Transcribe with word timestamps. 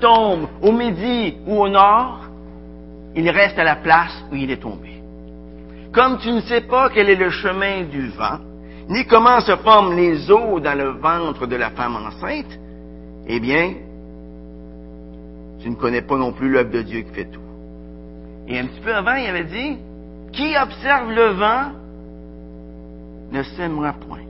tombe 0.00 0.48
au 0.62 0.72
midi 0.72 1.36
ou 1.46 1.62
au 1.62 1.68
nord, 1.68 2.20
il 3.14 3.28
reste 3.30 3.58
à 3.58 3.64
la 3.64 3.76
place 3.76 4.24
où 4.30 4.34
il 4.34 4.50
est 4.50 4.62
tombé. 4.62 5.00
Comme 5.92 6.18
tu 6.18 6.32
ne 6.32 6.40
sais 6.40 6.62
pas 6.62 6.90
quel 6.90 7.08
est 7.08 7.14
le 7.14 7.30
chemin 7.30 7.84
du 7.84 8.08
vent, 8.08 8.38
ni 8.88 9.06
comment 9.06 9.40
se 9.40 9.56
forment 9.56 9.96
les 9.96 10.30
eaux 10.30 10.60
dans 10.60 10.76
le 10.76 10.90
ventre 10.90 11.46
de 11.46 11.56
la 11.56 11.70
femme 11.70 11.96
enceinte, 11.96 12.58
eh 13.26 13.40
bien, 13.40 13.74
tu 15.60 15.70
ne 15.70 15.76
connais 15.76 16.02
pas 16.02 16.16
non 16.16 16.32
plus 16.32 16.50
l'œuvre 16.50 16.70
de 16.70 16.82
Dieu 16.82 17.00
qui 17.02 17.14
fait 17.14 17.30
tout. 17.30 17.40
Et 18.48 18.58
un 18.58 18.66
petit 18.66 18.80
peu 18.80 18.94
avant, 18.94 19.14
il 19.14 19.26
avait 19.26 19.44
dit, 19.44 19.78
qui 20.32 20.54
observe 20.56 21.10
le 21.10 21.28
vent 21.28 21.72
ne 23.30 23.42
sèmera 23.42 23.94
point. 23.94 24.24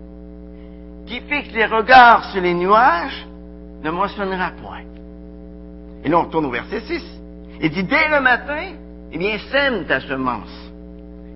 Qui 1.06 1.20
fixe 1.20 1.52
les 1.52 1.66
regards 1.66 2.24
sur 2.30 2.40
les 2.40 2.54
nuages 2.54 3.26
ne 3.82 3.90
moissonnera 3.90 4.52
point. 4.62 4.84
Et 6.04 6.08
là, 6.08 6.18
on 6.18 6.24
retourne 6.24 6.46
au 6.46 6.50
verset 6.50 6.80
6. 6.80 7.02
Il 7.60 7.70
dit, 7.70 7.84
dès 7.84 8.08
le 8.08 8.20
matin, 8.20 8.74
eh 9.12 9.18
bien, 9.18 9.38
sème 9.50 9.86
ta 9.86 10.00
semence. 10.00 10.72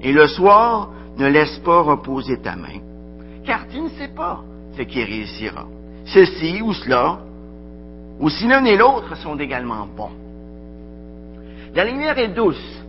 Et 0.03 0.13
le 0.13 0.27
soir, 0.29 0.91
ne 1.19 1.27
laisse 1.27 1.59
pas 1.59 1.83
reposer 1.83 2.39
ta 2.39 2.55
main, 2.55 2.81
car 3.45 3.67
tu 3.69 3.81
ne 3.81 3.89
sais 3.89 4.09
pas 4.09 4.41
ce 4.77 4.83
qui 4.83 5.03
réussira. 5.03 5.67
Ceci 6.07 6.63
ou 6.63 6.73
cela, 6.73 7.19
ou 8.21 8.31
si 8.31 8.47
l'un 8.47 8.65
et 8.65 8.77
l'autre 8.77 9.17
sont 9.17 9.37
également 9.37 9.87
bons. 9.87 10.13
La 11.75 11.85
lumière 11.85 12.19
est 12.19 12.29
douce. 12.29 12.85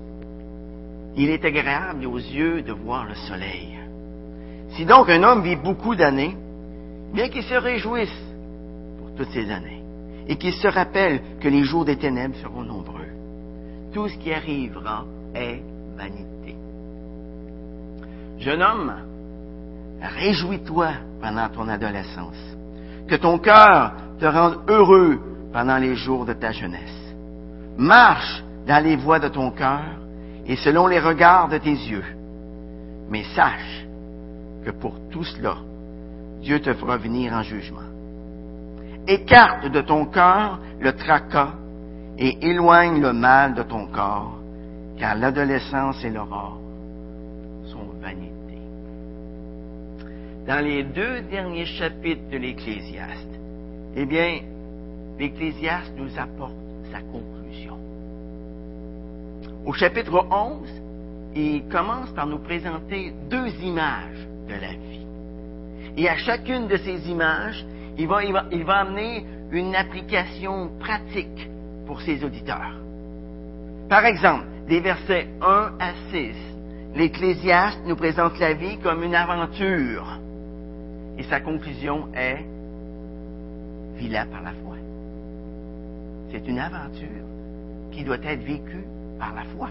Il 1.15 1.29
est 1.29 1.43
agréable 1.43 2.05
aux 2.05 2.17
yeux 2.17 2.61
de 2.61 2.71
voir 2.71 3.05
le 3.05 3.15
soleil. 3.15 3.77
Si 4.75 4.85
donc 4.85 5.09
un 5.09 5.23
homme 5.23 5.41
vit 5.41 5.55
beaucoup 5.55 5.95
d'années, 5.95 6.37
bien 7.13 7.29
qu'il 7.29 7.43
se 7.43 7.55
réjouisse 7.55 8.21
pour 8.99 9.15
toutes 9.15 9.31
ces 9.31 9.49
années, 9.51 9.78
et 10.29 10.35
qu'il 10.35 10.53
se 10.53 10.67
rappelle 10.67 11.21
que 11.41 11.47
les 11.49 11.63
jours 11.63 11.85
des 11.85 11.97
ténèbres 11.97 12.35
seront 12.35 12.61
nombreux, 12.61 13.07
tout 13.91 14.07
ce 14.07 14.17
qui 14.19 14.31
arrivera 14.31 15.03
est 15.33 15.59
vanité. 15.97 16.55
Jeune 18.37 18.61
homme, 18.61 18.93
réjouis-toi 19.99 20.91
pendant 21.19 21.49
ton 21.49 21.67
adolescence, 21.67 22.37
que 23.07 23.15
ton 23.15 23.39
cœur 23.39 23.93
te 24.19 24.25
rende 24.25 24.59
heureux 24.67 25.19
pendant 25.51 25.77
les 25.77 25.95
jours 25.95 26.25
de 26.25 26.33
ta 26.33 26.51
jeunesse. 26.51 27.15
Marche 27.77 28.43
dans 28.67 28.83
les 28.83 28.95
voies 28.97 29.19
de 29.19 29.29
ton 29.29 29.49
cœur 29.49 29.81
et 30.45 30.57
selon 30.57 30.85
les 30.85 30.99
regards 30.99 31.49
de 31.49 31.57
tes 31.57 31.71
yeux. 31.71 32.05
Mais 33.09 33.23
sache 33.35 33.87
que 34.63 34.69
pour 34.69 34.93
tout 35.09 35.23
cela, 35.23 35.57
Dieu 36.41 36.59
te 36.59 36.73
fera 36.73 36.97
venir 36.97 37.33
en 37.33 37.41
jugement. 37.41 37.81
Écarte 39.07 39.71
de 39.71 39.81
ton 39.81 40.05
cœur 40.05 40.59
le 40.79 40.93
tracas 40.93 41.53
et 42.17 42.49
éloigne 42.49 43.01
le 43.01 43.13
mal 43.13 43.53
de 43.53 43.63
ton 43.63 43.87
corps, 43.87 44.39
car 44.97 45.15
l'adolescence 45.15 46.03
et 46.03 46.09
l'aurore 46.09 46.59
sont 47.65 47.87
vanité. 48.01 48.57
Dans 50.45 50.63
les 50.63 50.83
deux 50.83 51.21
derniers 51.21 51.65
chapitres 51.65 52.29
de 52.31 52.37
l'Ecclésiaste, 52.37 53.39
eh 53.95 54.05
bien, 54.05 54.39
l'Ecclésiaste 55.17 55.93
nous 55.97 56.17
apporte 56.17 56.53
sa 56.91 56.99
conclusion. 57.01 57.77
Au 59.65 59.73
chapitre 59.73 60.25
11, 60.31 60.67
il 61.35 61.67
commence 61.69 62.09
par 62.11 62.25
nous 62.25 62.39
présenter 62.39 63.13
deux 63.29 63.49
images 63.61 64.27
de 64.47 64.53
la 64.53 64.71
vie. 64.71 65.05
Et 65.97 66.09
à 66.09 66.17
chacune 66.17 66.67
de 66.67 66.77
ces 66.77 67.09
images, 67.09 67.65
il 67.99 68.63
va, 68.63 68.79
amener 68.79 69.25
une 69.51 69.75
application 69.75 70.71
pratique 70.79 71.49
pour 71.85 72.01
ses 72.01 72.23
auditeurs. 72.23 72.79
Par 73.89 74.05
exemple, 74.05 74.45
des 74.67 74.79
versets 74.79 75.27
1 75.41 75.73
à 75.79 75.93
6, 76.11 76.35
l'Ecclésiaste 76.95 77.81
nous 77.85 77.95
présente 77.95 78.39
la 78.39 78.53
vie 78.53 78.77
comme 78.77 79.03
une 79.03 79.15
aventure. 79.15 80.19
Et 81.17 81.23
sa 81.23 81.41
conclusion 81.41 82.07
est 82.15 82.45
vis-la 83.97 84.25
par 84.25 84.43
la 84.43 84.51
foi. 84.51 84.75
C'est 86.31 86.47
une 86.47 86.59
aventure 86.59 87.07
qui 87.91 88.03
doit 88.03 88.23
être 88.23 88.43
vécue 88.43 88.85
par 89.19 89.33
la 89.33 89.43
foi. 89.43 89.69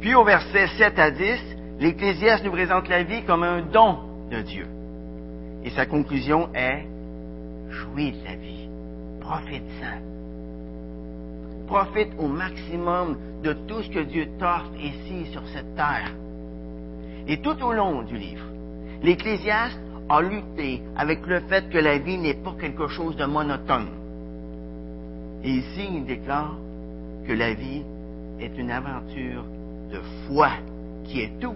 Puis 0.00 0.14
au 0.14 0.24
verset 0.24 0.66
7 0.78 0.98
à 0.98 1.10
10, 1.10 1.40
l'Ecclésiaste 1.78 2.44
nous 2.44 2.50
présente 2.50 2.88
la 2.88 3.04
vie 3.04 3.22
comme 3.24 3.44
un 3.44 3.60
don 3.60 3.98
de 4.30 4.40
Dieu. 4.40 4.66
Et 5.64 5.70
sa 5.70 5.86
conclusion 5.86 6.48
est 6.54 6.86
jouis 7.70 8.12
de 8.12 8.24
la 8.24 8.36
vie, 8.36 8.68
profite-en. 9.20 10.00
Profite 11.66 12.10
au 12.18 12.26
maximum 12.26 13.16
de 13.42 13.52
tout 13.52 13.82
ce 13.82 13.90
que 13.90 14.00
Dieu 14.00 14.26
t'offre 14.38 14.72
ici 14.78 15.26
sur 15.32 15.46
cette 15.48 15.74
terre. 15.76 16.12
Et 17.28 17.38
tout 17.40 17.62
au 17.62 17.72
long 17.72 18.02
du 18.02 18.16
livre, 18.16 18.44
l'Ecclésiaste 19.02 19.80
a 20.08 20.20
lutté 20.20 20.82
avec 20.96 21.26
le 21.26 21.40
fait 21.40 21.68
que 21.70 21.78
la 21.78 21.98
vie 21.98 22.18
n'est 22.18 22.34
pas 22.34 22.54
quelque 22.60 22.88
chose 22.88 23.16
de 23.16 23.24
monotone. 23.24 23.88
Et 25.44 25.50
ici, 25.50 25.88
il 25.94 26.04
déclare 26.04 26.56
que 27.26 27.32
la 27.32 27.54
vie 27.54 27.82
est 28.40 28.58
une 28.58 28.70
aventure 28.70 29.44
de 29.92 30.00
foi 30.26 30.50
qui 31.04 31.20
est 31.20 31.38
tout, 31.40 31.54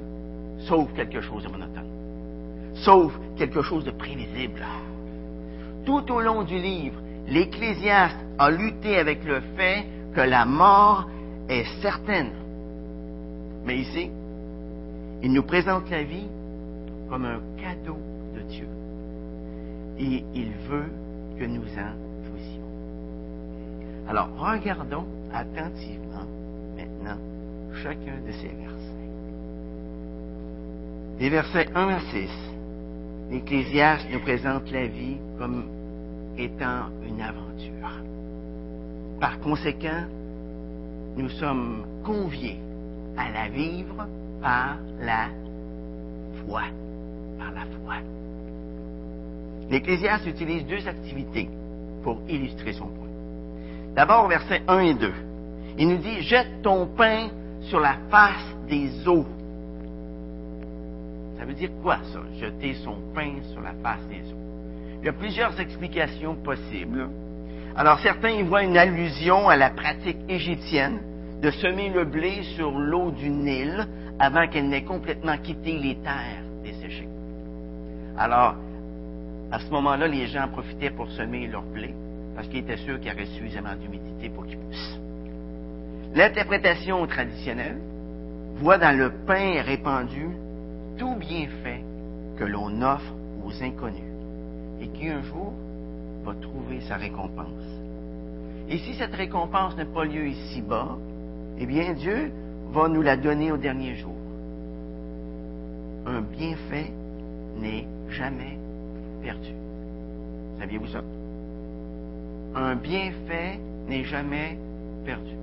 sauf 0.61 0.93
quelque 0.95 1.21
chose 1.21 1.43
de 1.43 1.49
monotone, 1.49 1.89
sauf 2.77 3.13
quelque 3.37 3.63
chose 3.63 3.85
de 3.85 3.91
prévisible. 3.91 4.63
Tout 5.85 6.11
au 6.13 6.21
long 6.21 6.43
du 6.43 6.59
livre, 6.59 7.01
l'Ecclésiaste 7.29 8.17
a 8.39 8.51
lutté 8.51 8.97
avec 8.99 9.25
le 9.25 9.41
fait 9.57 9.85
que 10.15 10.21
la 10.21 10.45
mort 10.45 11.09
est 11.49 11.65
certaine. 11.83 12.33
Mais 13.65 13.79
ici, 13.79 14.11
il 15.23 15.33
nous 15.33 15.43
présente 15.43 15.89
la 15.91 16.03
vie 16.03 16.29
comme 17.09 17.25
un 17.25 17.41
cadeau 17.61 17.99
de 18.35 18.41
Dieu. 18.43 18.69
Et 19.99 20.25
il 20.35 20.53
veut 20.69 20.91
que 21.39 21.45
nous 21.45 21.63
en 21.63 22.25
jouissions. 22.27 22.65
Alors, 24.09 24.29
regardons 24.37 25.07
attentivement 25.33 26.27
maintenant 26.77 27.19
chacun 27.83 28.21
de 28.27 28.33
ces 28.33 28.49
versets. 28.49 28.85
Des 31.19 31.29
versets 31.29 31.69
1 31.75 31.89
à 31.89 32.01
6, 32.01 32.29
l'Ecclésiaste 33.31 34.07
nous 34.13 34.21
présente 34.21 34.71
la 34.71 34.87
vie 34.87 35.17
comme 35.39 35.65
étant 36.39 36.91
une 37.07 37.21
aventure. 37.21 37.91
Par 39.21 39.39
conséquent, 39.41 40.05
nous 41.17 41.29
sommes 41.31 41.85
conviés 42.05 42.61
à 43.17 43.31
la 43.31 43.49
vivre 43.49 44.07
par 44.41 44.77
la 45.01 45.29
foi. 46.47 46.63
Par. 47.39 47.55
L'Ecclésiaste 49.71 50.27
utilise 50.27 50.67
deux 50.67 50.87
activités 50.87 51.49
pour 52.03 52.21
illustrer 52.29 52.73
son 52.73 52.87
point. 52.87 53.09
D'abord, 53.95 54.29
versets 54.29 54.63
1 54.69 54.79
et 54.81 54.95
2. 54.95 55.13
Il 55.79 55.89
nous 55.89 55.97
dit, 55.97 56.23
jette 56.23 56.63
ton 56.63 56.87
pain 56.87 57.29
sur 57.63 57.81
la 57.81 57.97
face 58.11 58.55
des 58.69 59.09
eaux. 59.09 59.27
Ça 61.39 61.45
veut 61.45 61.55
dire 61.55 61.71
quoi 61.83 61.99
ça, 62.13 62.21
jeter 62.39 62.75
son 62.85 62.97
pain 63.15 63.33
sur 63.53 63.61
la 63.61 63.73
face 63.83 64.07
des 64.09 64.33
eaux? 64.33 64.39
Il 65.01 65.07
y 65.07 65.09
a 65.09 65.13
plusieurs 65.13 65.59
explications 65.61 66.35
possibles. 66.37 67.09
Alors 67.77 67.99
certains 68.01 68.31
y 68.31 68.43
voient 68.43 68.63
une 68.63 68.77
allusion 68.77 69.49
à 69.49 69.57
la 69.57 69.71
pratique 69.71 70.19
égyptienne 70.29 71.01
de 71.43 71.51
semer 71.51 71.91
le 71.91 72.05
blé 72.05 72.43
sur 72.57 72.71
l'eau 72.71 73.11
du 73.11 73.29
Nil 73.29 73.87
avant 74.19 74.47
qu'elle 74.49 74.69
n'ait 74.69 74.85
complètement 74.85 75.37
quitté 75.39 75.77
les 75.77 75.97
terres 75.97 76.45
desséchées. 76.63 77.09
Alors, 78.17 78.55
à 79.51 79.59
ce 79.59 79.69
moment-là, 79.71 80.07
les 80.07 80.27
gens 80.29 80.49
profitaient 80.49 80.91
pour 80.91 81.11
semer 81.11 81.49
leur 81.49 81.63
blé 81.63 81.95
parce 82.35 82.49
qu'ils 82.49 82.61
étaient 82.61 82.77
sûrs 82.79 82.99
qu'il 82.99 83.11
y 83.11 83.15
aurait 83.15 83.27
suffisamment 83.27 83.75
d'humidité 83.75 84.29
pour 84.29 84.47
qu'il 84.47 84.59
pousse. 84.59 85.01
L'interprétation 86.15 87.07
traditionnelle 87.07 87.79
voit 88.57 88.79
dans 88.79 88.97
le 88.97 89.11
pain 89.27 89.63
répandu 89.63 90.29
tout 90.97 91.15
bienfait 91.17 91.83
que 92.37 92.45
l'on 92.45 92.83
offre 92.83 93.13
aux 93.45 93.63
inconnus 93.63 94.03
et 94.81 94.89
qui 94.89 95.09
un 95.09 95.23
jour 95.23 95.53
va 96.25 96.35
trouver 96.35 96.81
sa 96.83 96.97
récompense. 96.97 97.49
Et 98.69 98.79
si 98.79 98.95
cette 98.95 99.15
récompense 99.15 99.77
n'a 99.77 99.85
pas 99.85 100.05
lieu 100.05 100.29
ici-bas, 100.29 100.97
eh 101.59 101.67
bien 101.67 101.93
Dieu 101.95 102.33
va 102.73 102.89
nous 102.89 103.03
la 103.03 103.17
donner 103.17 103.53
au 103.53 103.57
dernier 103.57 103.95
jour. 103.95 104.15
Un 106.07 106.21
bienfait 106.21 106.93
n'est 107.57 107.87
jamais 108.11 108.59
perdu. 109.23 109.53
Saviez-vous 110.59 110.89
ça? 110.89 111.03
Un 112.55 112.77
bienfait 112.77 113.59
n'est 113.89 114.05
jamais 114.05 114.59
perdu. 115.05 115.35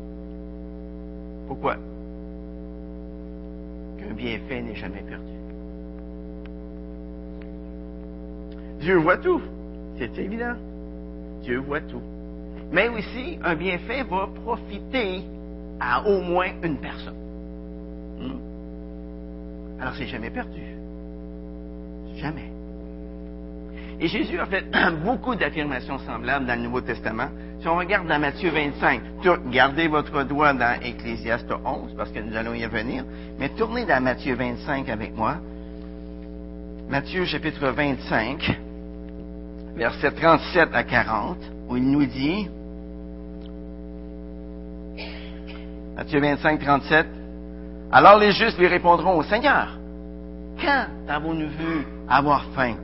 Pourquoi? 1.47 1.75
Qu'un 3.97 4.13
bienfait 4.13 4.61
n'est 4.61 4.75
jamais 4.75 5.01
perdu. 5.01 5.30
Dieu 8.81 8.97
voit 8.97 9.17
tout. 9.17 9.41
C'est 9.97 10.17
évident. 10.17 10.55
Dieu 11.43 11.59
voit 11.59 11.81
tout. 11.81 12.01
mais 12.71 12.87
aussi 12.87 13.37
un 13.43 13.55
bienfait 13.55 14.03
va 14.03 14.27
profiter 14.43 15.23
à 15.79 16.07
au 16.07 16.21
moins 16.21 16.47
une 16.63 16.77
personne. 16.77 17.15
Hmm? 18.19 19.81
Alors 19.81 19.93
c'est 19.95 20.07
jamais 20.07 20.29
perdu. 20.29 20.61
Jamais. 22.15 22.49
Et 23.99 24.07
Jésus 24.07 24.39
a 24.39 24.45
fait 24.45 24.65
beaucoup 25.03 25.35
d'affirmations 25.35 25.99
semblables 25.99 26.45
dans 26.45 26.55
le 26.55 26.61
Nouveau 26.61 26.81
Testament. 26.81 27.29
Si 27.59 27.67
on 27.67 27.77
regarde 27.77 28.07
dans 28.07 28.19
Matthieu 28.19 28.49
25, 28.49 29.01
gardez 29.51 29.87
votre 29.87 30.23
doigt 30.23 30.53
dans 30.53 30.79
Ecclésiaste 30.81 31.51
11, 31.63 31.93
parce 31.95 32.11
que 32.11 32.19
nous 32.19 32.35
allons 32.35 32.53
y 32.55 32.65
revenir, 32.65 33.05
mais 33.37 33.49
tournez 33.49 33.85
dans 33.85 34.01
Matthieu 34.01 34.33
25 34.35 34.89
avec 34.89 35.15
moi. 35.15 35.35
Matthieu 36.89 37.25
chapitre 37.25 37.67
25, 37.67 38.59
versets 39.75 40.11
37 40.11 40.69
à 40.73 40.83
40, 40.83 41.37
où 41.69 41.77
il 41.77 41.89
nous 41.89 42.05
dit, 42.05 42.49
Matthieu 45.95 46.19
25, 46.19 46.59
37, 46.59 47.07
alors 47.91 48.17
les 48.17 48.31
justes 48.31 48.57
lui 48.57 48.67
répondront 48.67 49.17
au 49.17 49.23
Seigneur, 49.23 49.77
quand 50.59 50.85
avons-nous 51.07 51.49
vu 51.49 51.85
avoir 52.09 52.45
faim 52.55 52.75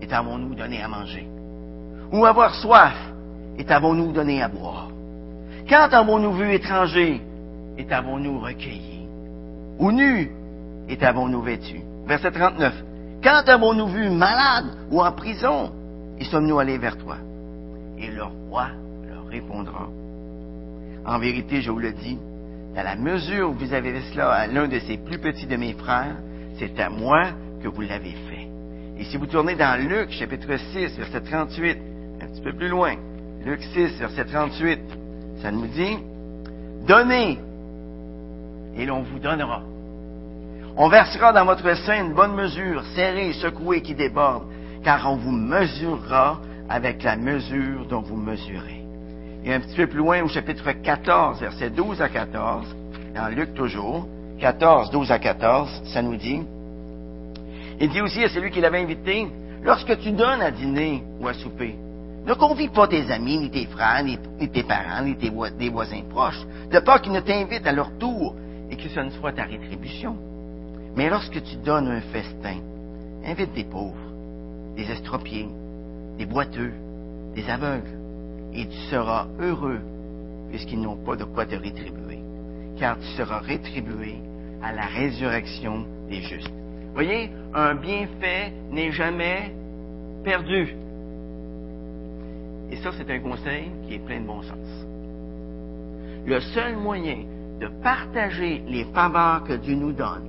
et 0.00 0.12
avons-nous 0.12 0.54
donné 0.54 0.82
à 0.82 0.88
manger? 0.88 1.26
Ou 2.12 2.24
avoir 2.26 2.54
soif 2.54 2.94
et 3.58 3.70
avons-nous 3.70 4.12
donné 4.12 4.42
à 4.42 4.48
boire? 4.48 4.88
Quand 5.68 5.88
avons-nous 5.92 6.32
vu 6.32 6.52
étranger 6.52 7.22
et 7.78 7.92
avons-nous 7.92 8.40
recueilli? 8.40 9.06
Ou 9.78 9.92
nu 9.92 10.30
et 10.88 11.02
avons-nous 11.04 11.42
vêtu? 11.42 11.80
Verset 12.06 12.32
39. 12.32 12.74
Quand 13.22 13.48
avons-nous 13.48 13.86
vu 13.86 14.10
malade 14.10 14.66
ou 14.90 15.00
en 15.00 15.12
prison 15.12 15.70
et 16.22 16.24
sommes-nous 16.26 16.60
allés 16.60 16.78
vers 16.78 16.96
toi? 16.96 17.16
Et 17.98 18.06
le 18.06 18.22
roi 18.22 18.68
leur 19.08 19.26
répondra. 19.26 19.88
En 21.04 21.18
vérité, 21.18 21.60
je 21.62 21.72
vous 21.72 21.80
le 21.80 21.90
dis, 21.90 22.16
dans 22.76 22.84
la 22.84 22.94
mesure 22.94 23.50
où 23.50 23.54
vous 23.54 23.74
avez 23.74 23.92
fait 23.92 24.12
cela 24.12 24.30
à 24.30 24.46
l'un 24.46 24.68
de 24.68 24.78
ces 24.78 24.98
plus 24.98 25.18
petits 25.18 25.46
de 25.46 25.56
mes 25.56 25.72
frères, 25.72 26.14
c'est 26.60 26.78
à 26.78 26.90
moi 26.90 27.24
que 27.60 27.66
vous 27.66 27.80
l'avez 27.80 28.14
fait. 28.30 28.46
Et 28.98 29.04
si 29.04 29.16
vous 29.16 29.26
tournez 29.26 29.56
dans 29.56 29.76
Luc, 29.84 30.12
chapitre 30.12 30.56
6, 30.72 30.96
verset 30.96 31.22
38, 31.22 31.78
un 32.20 32.26
petit 32.28 32.40
peu 32.40 32.52
plus 32.52 32.68
loin, 32.68 32.94
Luc 33.44 33.60
6, 33.74 33.98
verset 33.98 34.24
38, 34.26 34.80
ça 35.42 35.50
nous 35.50 35.66
dit, 35.66 35.98
donnez, 36.86 37.36
et 38.76 38.86
l'on 38.86 39.02
vous 39.02 39.18
donnera. 39.18 39.60
On 40.76 40.88
versera 40.88 41.32
dans 41.32 41.46
votre 41.46 41.76
sein 41.78 42.04
une 42.04 42.14
bonne 42.14 42.36
mesure, 42.36 42.84
serrée, 42.94 43.32
secouée, 43.32 43.82
qui 43.82 43.96
déborde, 43.96 44.44
car 44.82 45.10
on 45.10 45.16
vous 45.16 45.32
mesurera 45.32 46.40
avec 46.68 47.02
la 47.02 47.16
mesure 47.16 47.86
dont 47.86 48.00
vous 48.00 48.16
mesurez. 48.16 48.82
Et 49.44 49.52
un 49.52 49.60
petit 49.60 49.76
peu 49.76 49.86
plus 49.86 49.98
loin, 49.98 50.22
au 50.22 50.28
chapitre 50.28 50.70
14, 50.70 51.40
versets 51.40 51.70
12 51.70 52.00
à 52.00 52.08
14, 52.08 52.66
dans 53.14 53.28
Luc 53.28 53.54
toujours, 53.54 54.06
14, 54.40 54.90
12 54.90 55.10
à 55.10 55.18
14, 55.18 55.82
ça 55.92 56.02
nous 56.02 56.16
dit, 56.16 56.42
il 57.80 57.88
dit 57.88 58.00
aussi 58.00 58.22
à 58.22 58.28
celui 58.28 58.50
qui 58.50 58.60
l'avait 58.60 58.82
invité, 58.82 59.26
lorsque 59.62 59.98
tu 59.98 60.12
donnes 60.12 60.40
à 60.40 60.50
dîner 60.50 61.02
ou 61.20 61.26
à 61.26 61.34
souper, 61.34 61.76
ne 62.24 62.34
convie 62.34 62.68
pas 62.68 62.86
tes 62.86 63.10
amis, 63.10 63.38
ni 63.38 63.50
tes 63.50 63.66
frères, 63.66 64.04
ni, 64.04 64.16
tes 64.48 64.62
parents, 64.62 65.02
ni 65.02 65.16
tes 65.16 65.30
voisins 65.30 66.02
proches, 66.08 66.46
de 66.70 66.78
peur 66.78 67.02
qu'ils 67.02 67.12
ne 67.12 67.20
t'invitent 67.20 67.66
à 67.66 67.72
leur 67.72 67.90
tour 67.98 68.36
et 68.70 68.76
que 68.76 68.88
ce 68.88 69.00
ne 69.00 69.10
soit 69.10 69.32
ta 69.32 69.42
rétribution. 69.42 70.16
Mais 70.94 71.10
lorsque 71.10 71.42
tu 71.42 71.56
donnes 71.56 71.88
un 71.88 72.00
festin, 72.00 72.58
invite 73.24 73.52
des 73.54 73.64
pauvres, 73.64 73.96
des 74.76 74.90
estropiés, 74.90 75.48
des 76.18 76.26
boiteux, 76.26 76.72
des 77.34 77.48
aveugles, 77.48 77.98
et 78.54 78.66
tu 78.66 78.78
seras 78.90 79.26
heureux 79.40 79.80
puisqu'ils 80.52 80.80
n'ont 80.80 80.96
pas 80.96 81.16
de 81.16 81.24
quoi 81.24 81.46
te 81.46 81.54
rétribuer, 81.54 82.20
car 82.78 82.98
tu 82.98 83.06
seras 83.16 83.38
rétribué 83.38 84.16
à 84.62 84.72
la 84.72 84.84
résurrection 84.84 85.86
des 86.08 86.20
justes. 86.20 86.52
Voyez, 86.92 87.30
un 87.54 87.74
bienfait 87.74 88.52
n'est 88.70 88.92
jamais 88.92 89.50
perdu. 90.22 90.76
Et 92.70 92.76
ça, 92.76 92.90
c'est 92.96 93.10
un 93.10 93.20
conseil 93.20 93.70
qui 93.86 93.94
est 93.94 93.98
plein 93.98 94.20
de 94.20 94.26
bon 94.26 94.42
sens. 94.42 94.86
Le 96.26 96.38
seul 96.40 96.76
moyen 96.76 97.24
de 97.60 97.68
partager 97.82 98.62
les 98.68 98.84
faveurs 98.92 99.44
que 99.44 99.54
Dieu 99.54 99.74
nous 99.74 99.92
donne, 99.92 100.28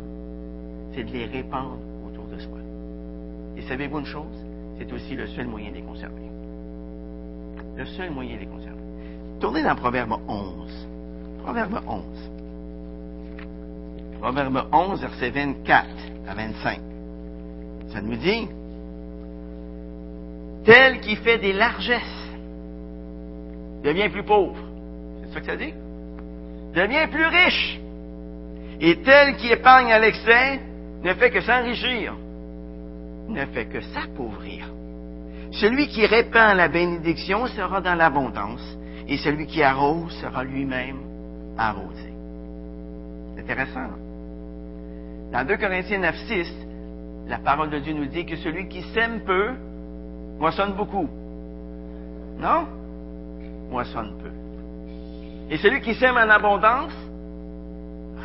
c'est 0.95 1.03
de 1.03 1.11
les 1.11 1.25
répandre 1.25 1.79
autour 2.07 2.25
de 2.27 2.39
soi. 2.39 2.62
Et 3.57 3.61
savez-vous 3.63 4.00
une 4.00 4.05
chose? 4.05 4.45
C'est 4.77 4.91
aussi 4.91 5.15
le 5.15 5.27
seul 5.27 5.47
moyen 5.47 5.69
de 5.69 5.75
les 5.75 5.81
conserver. 5.81 6.23
Le 7.75 7.85
seul 7.85 8.11
moyen 8.11 8.35
de 8.35 8.41
les 8.41 8.47
conserver. 8.47 8.81
Tournez 9.39 9.63
dans 9.63 9.75
Proverbe 9.75 10.17
11. 10.27 10.88
Proverbe 11.44 11.81
11. 11.88 12.03
Proverbe 14.19 14.67
11, 14.71 15.01
verset 15.01 15.29
24 15.31 15.88
à 16.27 16.33
25. 16.33 16.79
Ça 17.89 18.01
nous 18.01 18.15
dit, 18.15 18.47
tel 20.63 21.01
qui 21.01 21.15
fait 21.17 21.38
des 21.38 21.53
largesses 21.53 22.29
devient 23.83 24.09
plus 24.09 24.23
pauvre. 24.23 24.55
C'est 25.23 25.33
ça 25.33 25.39
que 25.41 25.45
ça 25.45 25.57
dit? 25.57 25.73
Devient 26.73 27.07
plus 27.11 27.25
riche. 27.25 27.79
Et 28.79 28.95
tel 29.01 29.35
qui 29.35 29.50
épargne 29.50 29.91
à 29.91 30.00
l'excès 30.00 30.59
ne 31.03 31.13
fait 31.13 31.29
que 31.29 31.41
s'enrichir, 31.41 32.15
ne 33.27 33.45
fait 33.47 33.65
que 33.65 33.81
s'appauvrir. 33.81 34.69
Celui 35.51 35.87
qui 35.87 36.05
répand 36.05 36.57
la 36.57 36.67
bénédiction 36.67 37.47
sera 37.47 37.81
dans 37.81 37.95
l'abondance, 37.95 38.77
et 39.07 39.17
celui 39.17 39.45
qui 39.45 39.61
arrose 39.61 40.11
sera 40.21 40.43
lui-même 40.43 41.01
arrosé. 41.57 42.13
C'est 43.35 43.41
intéressant. 43.41 43.89
Dans 45.31 45.45
2 45.45 45.57
Corinthiens 45.57 45.99
9, 45.99 46.15
6, 46.27 46.53
la 47.27 47.37
parole 47.39 47.69
de 47.69 47.79
Dieu 47.79 47.93
nous 47.93 48.05
dit 48.05 48.25
que 48.25 48.35
celui 48.37 48.67
qui 48.67 48.81
sème 48.93 49.21
peu, 49.21 49.51
moissonne 50.39 50.73
beaucoup. 50.73 51.09
Non? 52.37 52.67
Moissonne 53.69 54.13
peu. 54.21 54.29
Et 55.49 55.57
celui 55.57 55.81
qui 55.81 55.93
sème 55.95 56.15
en 56.15 56.29
abondance, 56.29 56.93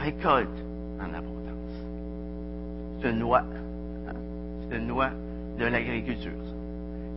récolte 0.02 0.48
en 1.00 1.14
abondance. 1.14 1.38
C'est 3.00 3.10
une 3.10 3.20
loi. 3.20 3.42
Une 4.70 4.88
loi 4.88 5.10
de 5.58 5.64
l'agriculture. 5.64 6.32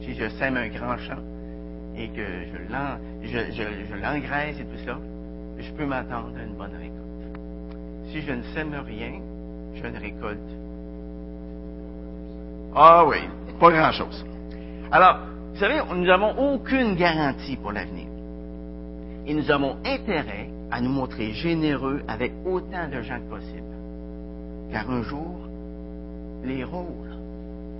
Si 0.01 0.13
je 0.15 0.29
sème 0.29 0.57
un 0.57 0.67
grand 0.69 0.97
champ 0.97 1.21
et 1.95 2.07
que 2.09 2.45
je 2.45 3.95
l'engraisse 4.01 4.59
et 4.59 4.65
tout 4.65 4.85
ça, 4.85 4.97
je 5.59 5.71
peux 5.73 5.85
m'attendre 5.85 6.31
à 6.37 6.43
une 6.43 6.55
bonne 6.55 6.71
récolte. 6.71 8.09
Si 8.09 8.21
je 8.21 8.31
ne 8.31 8.43
sème 8.53 8.73
rien, 8.85 9.19
je 9.75 9.85
ne 9.85 9.99
récolte. 9.99 10.39
Ah 12.73 13.05
oui, 13.05 13.17
pas 13.59 13.71
grand-chose. 13.71 14.25
Alors, 14.91 15.19
vous 15.53 15.59
savez, 15.59 15.81
nous 15.93 16.05
n'avons 16.05 16.53
aucune 16.53 16.95
garantie 16.95 17.57
pour 17.57 17.73
l'avenir. 17.73 18.07
Et 19.27 19.33
nous 19.33 19.51
avons 19.51 19.75
intérêt 19.85 20.49
à 20.71 20.81
nous 20.81 20.89
montrer 20.89 21.33
généreux 21.33 22.01
avec 22.07 22.31
autant 22.45 22.87
de 22.89 23.01
gens 23.01 23.19
que 23.19 23.35
possible. 23.35 23.75
Car 24.71 24.89
un 24.89 25.03
jour, 25.03 25.35
les 26.43 26.63
rôles 26.63 27.10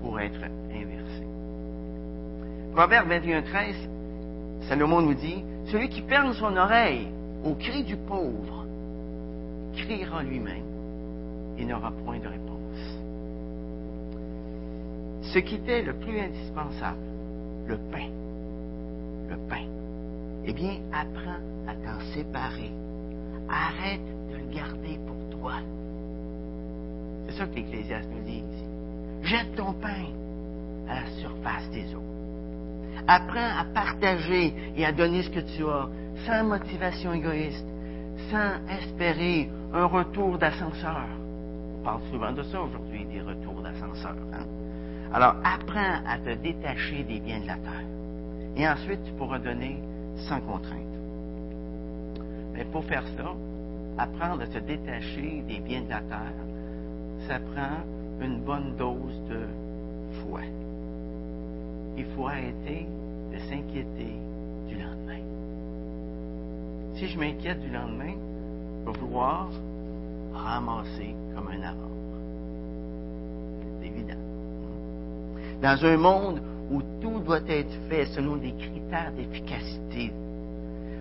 pourraient 0.02 0.28
être 0.28 0.44
inversés. 0.72 1.28
Proverbe 2.74 3.10
21, 3.10 3.42
13, 3.44 3.76
Salomon 4.68 5.02
nous 5.02 5.14
dit, 5.14 5.44
celui 5.68 5.90
qui 5.90 6.02
ferme 6.02 6.34
son 6.34 6.56
oreille 6.58 7.08
au 7.44 7.54
cri 7.56 7.84
du 7.84 7.96
pauvre, 7.98 8.66
criera 9.74 10.24
lui-même 10.24 10.72
il 11.62 11.68
n'aura 11.68 11.92
point 11.92 12.18
de 12.18 12.28
réponse. 12.28 12.98
Ce 15.22 15.40
qui 15.40 15.56
était 15.56 15.84
le 15.84 15.94
plus 15.94 16.20
indispensable, 16.20 16.98
le 17.68 17.78
pain, 17.78 18.10
le 19.30 19.38
pain, 19.48 19.66
eh 20.46 20.54
bien, 20.54 20.80
apprends 20.92 21.40
à 21.68 21.76
t'en 21.76 22.00
séparer. 22.14 22.72
Arrête 23.48 24.02
de 24.32 24.38
le 24.38 24.54
garder 24.54 25.00
pour 25.06 25.40
toi. 25.40 25.54
C'est 27.28 27.38
ça 27.38 27.46
que 27.46 27.56
l'Ecclésiaste 27.56 28.10
nous 28.12 28.24
dit. 28.24 28.44
Jette 29.24 29.56
ton 29.56 29.74
pain 29.74 30.06
à 30.88 30.96
la 31.02 31.10
surface 31.20 31.70
des 31.72 31.94
eaux. 31.96 32.04
Apprends 33.08 33.60
à 33.60 33.66
partager 33.74 34.54
et 34.76 34.86
à 34.86 34.92
donner 34.92 35.24
ce 35.24 35.30
que 35.30 35.40
tu 35.40 35.66
as, 35.66 35.90
sans 36.26 36.44
motivation 36.44 37.14
égoïste, 37.14 37.66
sans 38.30 38.68
espérer 38.78 39.50
un 39.74 39.86
retour 39.86 40.38
d'ascenseur. 40.38 41.06
On 41.80 41.84
parle 41.84 42.02
souvent 42.12 42.32
de 42.32 42.44
ça 42.44 42.62
aujourd'hui, 42.62 43.06
des 43.06 43.22
retours 43.22 43.62
d'ascenseur. 43.62 44.16
Hein? 44.34 44.46
Alors, 45.14 45.36
apprends 45.44 46.06
à 46.08 46.18
te 46.20 46.36
détacher 46.36 47.04
des 47.04 47.20
biens 47.20 47.42
de 47.42 47.48
la 47.48 47.56
terre. 47.56 47.86
Et 48.56 48.68
ensuite, 48.68 49.04
tu 49.04 49.12
pourras 49.14 49.40
donner 49.40 49.82
sans 50.28 50.40
contrainte. 50.42 50.80
Mais 52.54 52.66
pour 52.66 52.84
faire 52.86 53.04
ça, 53.18 53.34
apprendre 53.98 54.44
à 54.44 54.46
se 54.46 54.60
détacher 54.60 55.44
des 55.48 55.60
biens 55.60 55.82
de 55.82 55.90
la 55.90 56.02
terre, 56.02 56.34
ça 57.28 57.40
prend 57.40 57.84
une 58.22 58.40
bonne 58.42 58.76
dose 58.78 59.22
de 59.30 59.40
foi. 60.22 60.42
Il 61.98 62.06
faut 62.16 62.28
arrêter 62.28 62.88
de 63.34 63.38
s'inquiéter 63.50 64.16
du 64.68 64.76
lendemain. 64.76 65.22
si 66.96 67.08
je 67.08 67.18
m'inquiète 67.18 67.60
du 67.62 67.70
lendemain, 67.70 68.14
je 68.86 68.92
vais 68.92 68.98
vouloir 69.00 69.50
ramasser 70.34 71.16
comme 71.36 71.48
un 71.48 71.62
amour. 71.64 71.90
C'est 73.80 73.88
évident. 73.88 74.20
Dans 75.62 75.86
un 75.86 75.98
monde 75.98 76.42
où 76.72 76.82
tout 77.02 77.20
doit 77.20 77.48
être 77.48 77.76
fait 77.90 78.06
selon 78.06 78.38
des 78.38 78.52
critères 78.54 79.12
d'efficacité, 79.16 80.12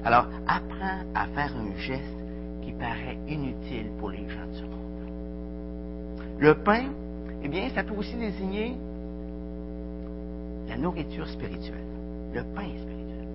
alors 0.05 0.27
apprends 0.47 1.05
à 1.15 1.27
faire 1.27 1.53
un 1.57 1.79
geste 1.79 2.03
qui 2.63 2.73
paraît 2.73 3.19
inutile 3.29 3.91
pour 3.99 4.11
les 4.11 4.29
gens 4.29 4.47
de 4.51 4.55
ce 4.55 4.63
monde. 4.63 4.81
Le 6.39 6.55
pain, 6.55 6.87
eh 7.43 7.49
bien, 7.49 7.69
ça 7.75 7.83
peut 7.83 7.95
aussi 7.95 8.17
désigner 8.17 8.77
la 10.69 10.77
nourriture 10.77 11.27
spirituelle, 11.29 11.87
le 12.33 12.43
pain 12.55 12.69
spirituel. 12.69 13.27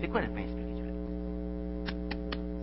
C'est 0.00 0.08
quoi 0.08 0.20
le 0.20 0.28
pain 0.28 0.42
spirituel? 0.46 0.92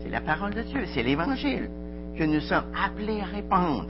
C'est 0.01 0.09
la 0.09 0.21
parole 0.21 0.53
de 0.53 0.61
Dieu, 0.63 0.85
c'est 0.93 1.03
l'Évangile 1.03 1.69
que 2.17 2.23
nous 2.23 2.41
sommes 2.41 2.65
appelés 2.77 3.21
à 3.21 3.25
répandre, 3.25 3.89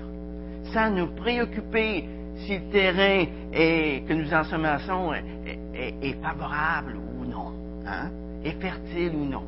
sans 0.74 0.92
nous 0.92 1.08
préoccuper 1.08 2.06
si 2.38 2.58
le 2.58 2.70
terrain 2.72 3.26
que 3.52 4.14
nous 4.14 4.34
ensemençons 4.34 5.14
est, 5.14 5.96
est, 6.02 6.22
favorable 6.22 6.96
ou 6.98 7.26
non, 7.26 7.54
hein? 7.86 8.10
est 8.44 8.60
fertile 8.62 9.14
ou 9.16 9.26
non. 9.26 9.44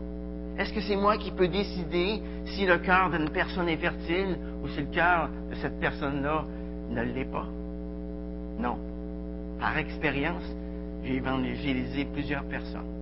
Est-ce 0.58 0.74
que 0.74 0.82
c'est 0.82 0.96
moi 0.96 1.18
qui 1.18 1.32
peux 1.32 1.48
décider 1.48 2.22
si 2.46 2.66
le 2.66 2.78
cœur 2.78 3.10
d'une 3.10 3.30
personne 3.30 3.68
est 3.68 3.78
fertile 3.78 4.38
ou 4.64 4.68
si 4.70 4.82
le 4.82 4.88
cœur 4.88 5.30
de 5.50 5.56
cette 5.56 5.80
personne-là 5.80 6.46
ne 6.92 7.02
l'est 7.02 7.32
pas? 7.32 7.48
Non. 8.60 8.78
Par 9.60 9.78
expérience, 9.78 10.44
j'ai 11.04 11.16
évangélisé 11.16 12.06
plusieurs 12.06 12.44
personnes. 12.44 12.96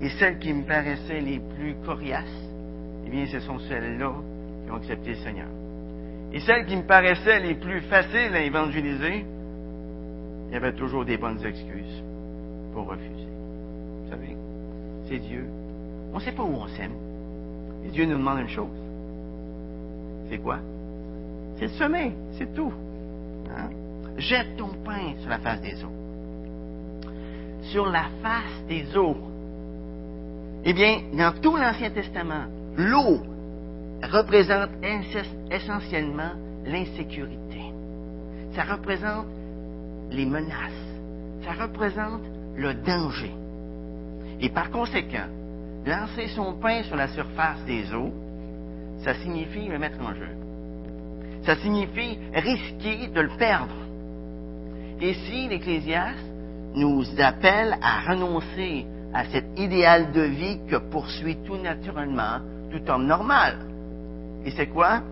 Et 0.00 0.08
celles 0.10 0.38
qui 0.38 0.52
me 0.52 0.64
paraissaient 0.64 1.20
les 1.20 1.40
plus 1.40 1.74
coriaces, 1.84 2.48
eh 3.06 3.10
bien, 3.10 3.26
ce 3.26 3.40
sont 3.40 3.58
celles-là 3.58 4.12
qui 4.64 4.70
ont 4.70 4.76
accepté 4.76 5.10
le 5.10 5.16
Seigneur. 5.16 5.48
Et 6.32 6.40
celles 6.40 6.64
qui 6.66 6.76
me 6.76 6.82
paraissaient 6.82 7.40
les 7.40 7.54
plus 7.54 7.80
faciles 7.82 8.34
à 8.34 8.40
évangéliser, 8.40 9.24
il 10.48 10.52
y 10.52 10.56
avait 10.56 10.72
toujours 10.72 11.04
des 11.04 11.16
bonnes 11.16 11.44
excuses 11.44 12.02
pour 12.72 12.88
refuser. 12.88 13.28
Vous 14.04 14.10
savez, 14.10 14.36
c'est 15.06 15.18
Dieu. 15.18 15.44
On 16.12 16.16
ne 16.16 16.20
sait 16.20 16.32
pas 16.32 16.42
où 16.42 16.54
on 16.54 16.68
s'aime. 16.68 16.94
Et 17.84 17.90
Dieu 17.90 18.06
nous 18.06 18.16
demande 18.16 18.40
une 18.40 18.48
chose. 18.48 18.68
C'est 20.28 20.38
quoi? 20.38 20.58
C'est 21.56 21.66
le 21.66 21.70
semer, 21.72 22.12
c'est 22.32 22.54
tout. 22.54 22.72
Hein? 23.56 23.70
Jette 24.16 24.56
ton 24.56 24.68
pain 24.84 25.14
sur 25.20 25.30
la 25.30 25.38
face 25.38 25.60
des 25.60 25.82
eaux. 25.84 25.92
Sur 27.62 27.86
la 27.86 28.04
face 28.22 28.66
des 28.68 28.96
eaux. 28.96 29.16
Eh 30.64 30.72
bien, 30.72 31.02
dans 31.14 31.32
tout 31.40 31.56
l'Ancien 31.56 31.90
Testament, 31.90 32.44
l'eau 32.76 33.20
représente 34.02 34.70
essentiellement 35.50 36.32
l'insécurité. 36.64 37.72
Ça 38.54 38.64
représente 38.64 39.26
les 40.10 40.26
menaces. 40.26 40.72
Ça 41.44 41.52
représente 41.52 42.22
le 42.56 42.74
danger. 42.74 43.32
Et 44.40 44.48
par 44.48 44.70
conséquent, 44.70 45.28
lancer 45.86 46.28
son 46.28 46.54
pain 46.54 46.82
sur 46.82 46.96
la 46.96 47.08
surface 47.08 47.64
des 47.64 47.92
eaux, 47.94 48.12
ça 49.04 49.14
signifie 49.14 49.68
le 49.68 49.78
mettre 49.78 50.00
en 50.00 50.14
jeu. 50.14 50.28
Ça 51.44 51.56
signifie 51.56 52.18
risquer 52.34 53.08
de 53.08 53.20
le 53.20 53.36
perdre. 53.38 53.74
Si 55.00 55.48
l'Ecclésiaste 55.48 56.26
nous 56.74 57.04
appelle 57.18 57.76
à 57.80 58.10
renoncer 58.10 58.86
à 59.12 59.24
cet 59.24 59.58
idéal 59.58 60.12
de 60.12 60.20
vie 60.20 60.60
que 60.68 60.76
poursuit 60.76 61.38
tout 61.44 61.56
naturellement 61.56 62.40
tout 62.70 62.88
homme 62.88 63.06
normal. 63.06 63.58
Et 64.44 64.50
c'est 64.52 64.68
quoi 64.68 65.02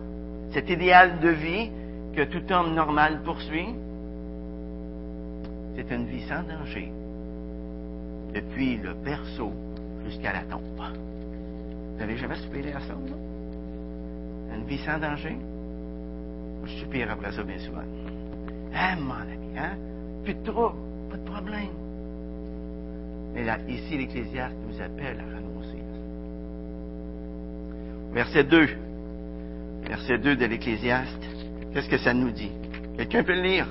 cet 0.52 0.70
idéal 0.70 1.20
de 1.20 1.28
vie 1.28 1.70
que 2.14 2.22
tout 2.22 2.52
homme 2.52 2.74
normal 2.74 3.22
poursuit? 3.24 3.74
C'est 5.76 5.90
une 5.94 6.06
vie 6.06 6.22
sans 6.28 6.42
danger, 6.42 6.90
depuis 8.34 8.76
le 8.78 8.94
berceau 8.94 9.52
jusqu'à 10.04 10.32
la 10.32 10.40
tombe. 10.40 10.62
Vous 11.92 11.98
n'avez 11.98 12.16
jamais 12.16 12.36
soupiré 12.36 12.72
à 12.72 12.80
ça, 12.80 12.94
non? 12.94 13.16
Une 14.54 14.64
vie 14.64 14.78
sans 14.78 14.98
danger? 14.98 15.36
Je 16.64 16.80
soupire 16.80 17.10
après 17.10 17.32
ça 17.32 17.42
bien 17.42 17.58
souvent. 17.58 17.82
Hein, 18.74 18.96
mon 19.00 19.14
ami, 19.14 19.56
hein? 19.56 19.76
Plus 20.24 20.34
de 20.34 20.42
trouble, 20.44 20.76
pas 21.10 21.16
de 21.16 21.24
problème. 21.24 21.68
Mais 23.34 23.44
là, 23.44 23.58
ici, 23.68 23.96
l'Ecclésiaste 23.96 24.56
nous 24.66 24.80
appelle 24.80 25.18
à 25.20 25.36
renoncer. 25.36 25.82
Verset 28.12 28.44
2. 28.44 28.68
Verset 29.86 30.18
2 30.18 30.36
de 30.36 30.46
l'Ecclésiaste. 30.46 31.22
Qu'est-ce 31.72 31.88
que 31.88 31.98
ça 31.98 32.12
nous 32.14 32.30
dit? 32.30 32.50
Quelqu'un 32.96 33.22
peut 33.22 33.34
le 33.34 33.42
lire? 33.42 33.66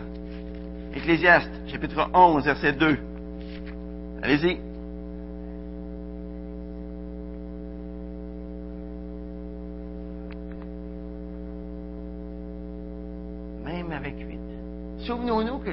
Ecclésiaste, 0.96 1.52
chapitre 1.68 2.10
11, 2.14 2.44
verset 2.46 2.74
2. 2.74 2.98
Allez-y. 4.24 4.67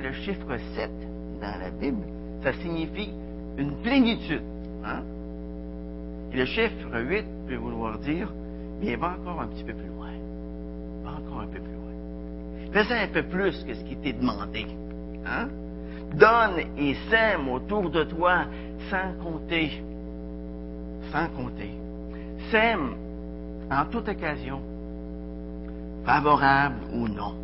Le 0.05 0.13
chiffre 0.13 0.59
7 0.77 0.91
dans 1.41 1.59
la 1.59 1.71
Bible, 1.71 2.05
ça 2.43 2.53
signifie 2.53 3.11
une 3.57 3.75
plénitude. 3.83 4.43
Hein? 4.85 5.03
Le 6.33 6.45
chiffre 6.45 7.01
8 7.01 7.25
peut 7.49 7.57
vouloir 7.57 7.99
dire, 7.99 8.31
mais 8.81 8.97
va 8.97 9.17
encore 9.19 9.41
un 9.41 9.47
petit 9.47 9.65
peu 9.65 9.73
plus 9.73 9.89
loin. 9.89 10.11
Va 11.03 11.13
encore 11.13 11.41
un 11.41 11.47
peu 11.47 11.59
plus 11.59 11.73
loin. 11.73 12.85
Fais 12.85 12.93
un 12.93 13.09
peu 13.09 13.23
plus 13.23 13.65
que 13.65 13.75
ce 13.75 13.85
qui 13.85 13.97
t'est 13.97 14.13
demandé. 14.13 14.67
Hein? 15.25 15.49
Donne 16.13 16.67
et 16.77 16.95
sème 17.09 17.49
autour 17.49 17.89
de 17.89 18.05
toi 18.05 18.45
sans 18.91 19.15
compter. 19.23 19.83
Sans 21.13 21.29
compter. 21.29 21.71
Sème 22.51 22.95
en 23.71 23.87
toute 23.87 24.09
occasion, 24.09 24.61
favorable 26.05 26.77
ou 26.93 27.09
non. 27.09 27.35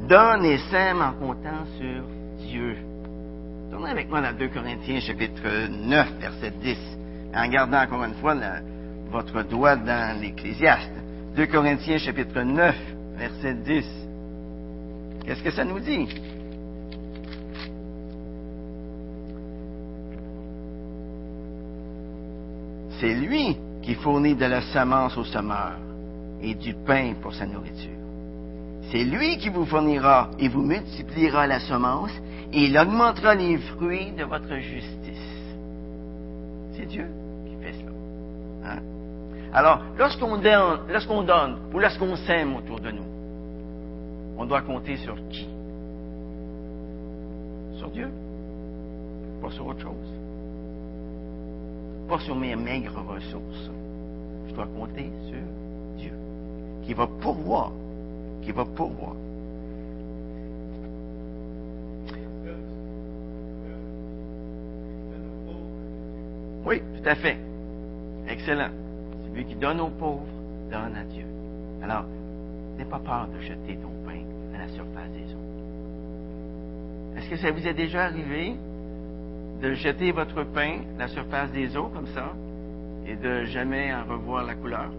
Donne 0.00 0.44
et 0.44 0.58
sème 0.70 1.00
en 1.00 1.12
comptant 1.12 1.64
sur 1.78 2.04
Dieu. 2.46 2.76
Tournez 3.70 3.90
avec 3.90 4.08
moi 4.10 4.20
dans 4.20 4.36
2 4.36 4.48
Corinthiens 4.48 5.00
chapitre 5.00 5.68
9, 5.68 6.18
verset 6.20 6.52
10, 6.62 6.78
en 7.34 7.48
gardant 7.48 7.80
encore 7.80 8.04
une 8.04 8.14
fois 8.14 8.36
votre 9.10 9.42
doigt 9.42 9.76
dans 9.76 10.20
l'Ecclésiaste. 10.20 10.92
2 11.36 11.46
Corinthiens 11.46 11.98
chapitre 11.98 12.42
9, 12.42 12.76
verset 13.16 13.54
10. 13.54 13.84
Qu'est-ce 15.24 15.42
que 15.42 15.50
ça 15.50 15.64
nous 15.64 15.80
dit? 15.80 16.06
C'est 23.00 23.14
lui 23.14 23.56
qui 23.82 23.94
fournit 23.94 24.34
de 24.34 24.46
la 24.46 24.60
semence 24.60 25.16
au 25.16 25.24
semeur 25.24 25.78
et 26.40 26.54
du 26.54 26.74
pain 26.74 27.14
pour 27.20 27.34
sa 27.34 27.46
nourriture. 27.46 27.90
C'est 28.94 29.02
lui 29.02 29.38
qui 29.38 29.48
vous 29.48 29.66
fournira 29.66 30.30
et 30.38 30.46
vous 30.46 30.62
multipliera 30.62 31.48
la 31.48 31.58
semence 31.58 32.12
et 32.52 32.66
il 32.66 32.78
augmentera 32.78 33.34
les 33.34 33.58
fruits 33.58 34.12
de 34.12 34.22
votre 34.22 34.56
justice. 34.58 35.56
C'est 36.76 36.86
Dieu 36.86 37.08
qui 37.44 37.56
fait 37.56 37.72
cela. 37.72 37.90
Hein? 38.64 38.78
Alors, 39.52 39.80
lorsqu'on 39.98 40.36
donne, 40.36 41.26
donne 41.26 41.58
ou 41.74 41.80
lorsqu'on 41.80 42.14
sème 42.18 42.54
autour 42.54 42.78
de 42.78 42.92
nous, 42.92 43.02
on 44.38 44.46
doit 44.46 44.62
compter 44.62 44.96
sur 44.98 45.16
qui? 45.28 45.48
Sur 47.76 47.90
Dieu, 47.90 48.06
pas 49.42 49.50
sur 49.50 49.66
autre 49.66 49.80
chose. 49.80 50.12
Pas 52.08 52.20
sur 52.20 52.36
mes 52.36 52.54
maigres 52.54 53.04
ressources. 53.08 53.70
Je 54.46 54.54
dois 54.54 54.68
compter 54.68 55.10
sur 55.26 55.98
Dieu, 55.98 56.12
qui 56.86 56.94
va 56.94 57.08
pourvoir, 57.08 57.72
qui 58.42 58.52
va 58.52 58.64
pourvoir. 58.64 59.14
Oui, 66.66 66.80
tout 66.80 67.08
à 67.08 67.14
fait. 67.14 67.36
Excellent. 68.28 68.70
Celui 69.28 69.44
qui 69.44 69.54
donne 69.54 69.80
aux 69.80 69.90
pauvres 69.90 70.26
donne 70.70 70.96
à 70.96 71.04
Dieu. 71.04 71.24
Alors, 71.82 72.04
n'aie 72.78 72.86
pas 72.86 72.98
peur 72.98 73.28
de 73.28 73.40
jeter 73.40 73.76
ton 73.76 73.90
pain 74.06 74.22
à 74.54 74.58
la 74.58 74.68
surface 74.68 75.10
des 75.12 75.34
eaux. 75.34 75.44
Est-ce 77.16 77.28
que 77.28 77.36
ça 77.36 77.50
vous 77.50 77.66
est 77.66 77.74
déjà 77.74 78.04
arrivé 78.04 78.54
de 79.60 79.74
jeter 79.74 80.10
votre 80.12 80.42
pain 80.44 80.78
à 80.96 81.00
la 81.00 81.08
surface 81.08 81.50
des 81.52 81.76
eaux 81.76 81.88
comme 81.88 82.06
ça 82.08 82.32
et 83.06 83.16
de 83.16 83.44
jamais 83.44 83.92
en 83.92 84.04
revoir 84.04 84.44
la 84.44 84.54
couleur? 84.54 84.90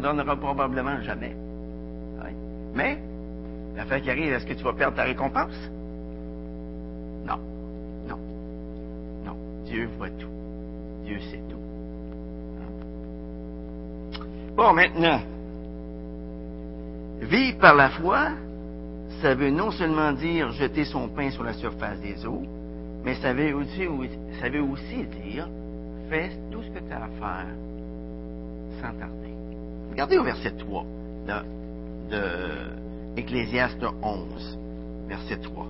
Redonnera 0.00 0.36
probablement 0.36 1.00
jamais. 1.02 1.36
Mais, 2.74 2.98
la 3.76 3.84
fin 3.84 4.00
qui 4.00 4.10
arrive, 4.10 4.32
est-ce 4.32 4.46
que 4.46 4.54
tu 4.54 4.64
vas 4.64 4.72
perdre 4.72 4.96
ta 4.96 5.02
récompense? 5.02 5.70
Non. 7.26 7.38
Non. 8.08 8.18
Non. 9.24 9.36
Dieu 9.66 9.88
voit 9.98 10.08
tout. 10.10 10.30
Dieu 11.04 11.18
sait 11.30 11.42
tout. 11.50 11.56
Bon, 14.56 14.72
maintenant, 14.72 15.20
vivre 17.20 17.58
par 17.58 17.74
la 17.74 17.90
foi, 17.90 18.28
ça 19.20 19.34
veut 19.34 19.50
non 19.50 19.70
seulement 19.70 20.12
dire 20.12 20.50
jeter 20.52 20.84
son 20.84 21.08
pain 21.08 21.30
sur 21.30 21.42
la 21.42 21.52
surface 21.52 22.00
des 22.00 22.24
eaux, 22.24 22.42
mais 23.04 23.14
ça 23.16 23.32
veut 23.32 23.54
aussi, 23.54 23.86
ça 24.40 24.48
veut 24.48 24.62
aussi 24.62 25.04
dire 25.24 25.48
fais 26.08 26.30
tout 26.50 26.62
ce 26.62 26.68
que 26.68 26.78
tu 26.78 26.92
as 26.92 27.04
à 27.04 27.08
faire 27.08 27.46
sans 28.80 28.98
tarder. 28.98 29.19
Regardez 29.90 30.18
au 30.18 30.24
verset 30.24 30.52
3 30.52 30.84
de, 32.10 32.22
Ecclésiaste 33.16 33.84
11, 34.02 34.58
verset 35.08 35.36
3. 35.36 35.66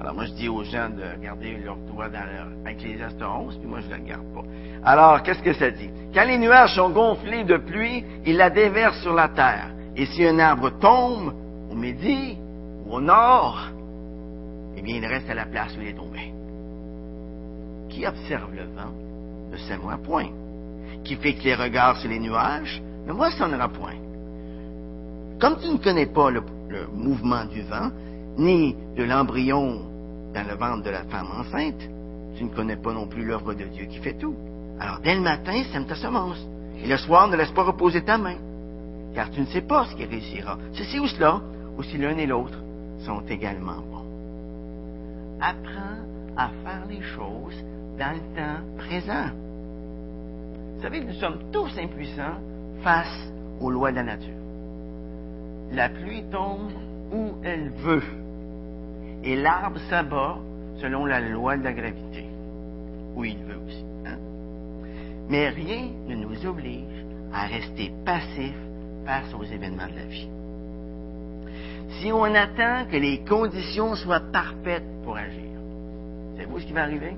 Alors 0.00 0.14
moi 0.14 0.24
je 0.26 0.32
dis 0.32 0.48
aux 0.48 0.62
gens 0.64 0.90
de 0.90 1.22
garder 1.22 1.56
leur 1.64 1.76
doigt 1.76 2.08
dans 2.08 2.68
Ecclésiaste 2.68 3.22
11, 3.22 3.56
puis 3.58 3.68
moi 3.68 3.80
je 3.80 3.88
ne 3.88 4.00
le 4.00 4.04
garde 4.04 4.26
pas. 4.34 4.42
Alors 4.84 5.22
qu'est-ce 5.22 5.42
que 5.42 5.52
ça 5.54 5.70
dit? 5.70 5.90
Quand 6.12 6.24
les 6.24 6.38
nuages 6.38 6.74
sont 6.74 6.90
gonflés 6.90 7.44
de 7.44 7.56
pluie, 7.56 8.04
il 8.24 8.36
la 8.36 8.50
déverse 8.50 9.00
sur 9.00 9.14
la 9.14 9.28
terre. 9.28 9.70
Et 9.96 10.06
si 10.06 10.24
un 10.26 10.38
arbre 10.38 10.70
tombe 10.78 11.32
au 11.70 11.74
midi 11.74 12.36
ou 12.86 12.94
au 12.94 13.00
nord, 13.00 13.68
eh 14.76 14.82
bien 14.82 14.96
il 14.96 15.06
reste 15.06 15.30
à 15.30 15.34
la 15.34 15.46
place 15.46 15.74
où 15.76 15.80
il 15.80 15.88
est 15.88 15.94
tombé. 15.94 16.32
Qui 17.88 18.06
observe 18.06 18.52
le 18.54 18.64
vent 18.64 18.92
ne 19.50 19.56
sèmera 19.56 19.96
point. 19.96 20.28
Qui 21.04 21.16
fixe 21.16 21.44
les 21.44 21.54
regards 21.54 21.96
sur 21.98 22.10
les 22.10 22.18
nuages 22.18 22.82
ne 23.06 23.12
moissonnera 23.12 23.68
point. 23.68 23.96
Comme 25.40 25.58
tu 25.60 25.68
ne 25.68 25.76
connais 25.76 26.06
pas 26.06 26.30
le, 26.30 26.42
le 26.68 26.86
mouvement 26.88 27.44
du 27.44 27.62
vent, 27.62 27.90
ni 28.38 28.74
de 28.96 29.04
l'embryon 29.04 29.82
dans 30.34 30.46
le 30.46 30.56
ventre 30.56 30.82
de 30.82 30.90
la 30.90 31.04
femme 31.04 31.28
enceinte, 31.38 31.88
tu 32.36 32.44
ne 32.44 32.50
connais 32.50 32.76
pas 32.76 32.92
non 32.92 33.06
plus 33.06 33.24
l'œuvre 33.24 33.54
de 33.54 33.64
Dieu 33.64 33.86
qui 33.86 33.98
fait 33.98 34.18
tout. 34.18 34.34
Alors 34.78 35.00
dès 35.00 35.14
le 35.14 35.22
matin, 35.22 35.62
sème 35.72 35.86
ta 35.86 35.94
semence. 35.94 36.46
Et 36.82 36.86
le 36.86 36.96
soir, 36.98 37.28
ne 37.28 37.36
laisse 37.36 37.52
pas 37.52 37.62
reposer 37.62 38.02
ta 38.02 38.18
main, 38.18 38.36
car 39.14 39.30
tu 39.30 39.40
ne 39.40 39.46
sais 39.46 39.62
pas 39.62 39.86
ce 39.86 39.94
qui 39.94 40.04
réussira. 40.04 40.58
Ceci 40.72 40.98
ou 40.98 41.06
cela, 41.06 41.40
ou 41.78 41.82
si 41.82 41.96
l'un 41.96 42.16
et 42.18 42.26
l'autre 42.26 42.58
sont 42.98 43.22
également 43.28 43.76
bons. 43.76 44.06
Apprends 45.40 46.04
à 46.36 46.48
faire 46.48 46.84
les 46.88 47.02
choses 47.02 47.64
dans 47.98 48.12
le 48.12 48.36
temps 48.36 48.62
présent. 48.76 49.30
Vous 50.76 50.82
savez, 50.82 51.00
nous 51.00 51.14
sommes 51.14 51.38
tous 51.52 51.70
impuissants 51.78 52.38
face 52.82 53.30
aux 53.60 53.70
lois 53.70 53.92
de 53.92 53.96
la 53.96 54.02
nature. 54.02 54.34
La 55.72 55.88
pluie 55.88 56.22
tombe 56.30 56.70
où 57.12 57.32
elle 57.42 57.70
veut. 57.70 58.02
Et 59.24 59.36
l'arbre 59.36 59.80
s'abat 59.88 60.36
selon 60.80 61.06
la 61.06 61.20
loi 61.20 61.56
de 61.56 61.64
la 61.64 61.72
gravité, 61.72 62.26
où 63.16 63.24
il 63.24 63.38
veut 63.38 63.56
aussi. 63.66 63.84
Hein? 64.04 64.18
Mais 65.30 65.48
rien 65.48 65.88
ne 66.06 66.14
nous 66.14 66.46
oblige 66.46 67.06
à 67.32 67.46
rester 67.46 67.90
passifs 68.04 68.54
face 69.06 69.32
aux 69.32 69.44
événements 69.44 69.88
de 69.88 69.96
la 69.96 70.04
vie. 70.04 70.28
Si 72.00 72.12
on 72.12 72.24
attend 72.24 72.84
que 72.90 72.96
les 72.96 73.24
conditions 73.24 73.94
soient 73.94 74.20
parfaites 74.20 74.84
pour 75.04 75.16
agir, 75.16 75.40
savez-vous 76.36 76.60
ce 76.60 76.66
qui 76.66 76.72
va 76.74 76.82
arriver? 76.82 77.16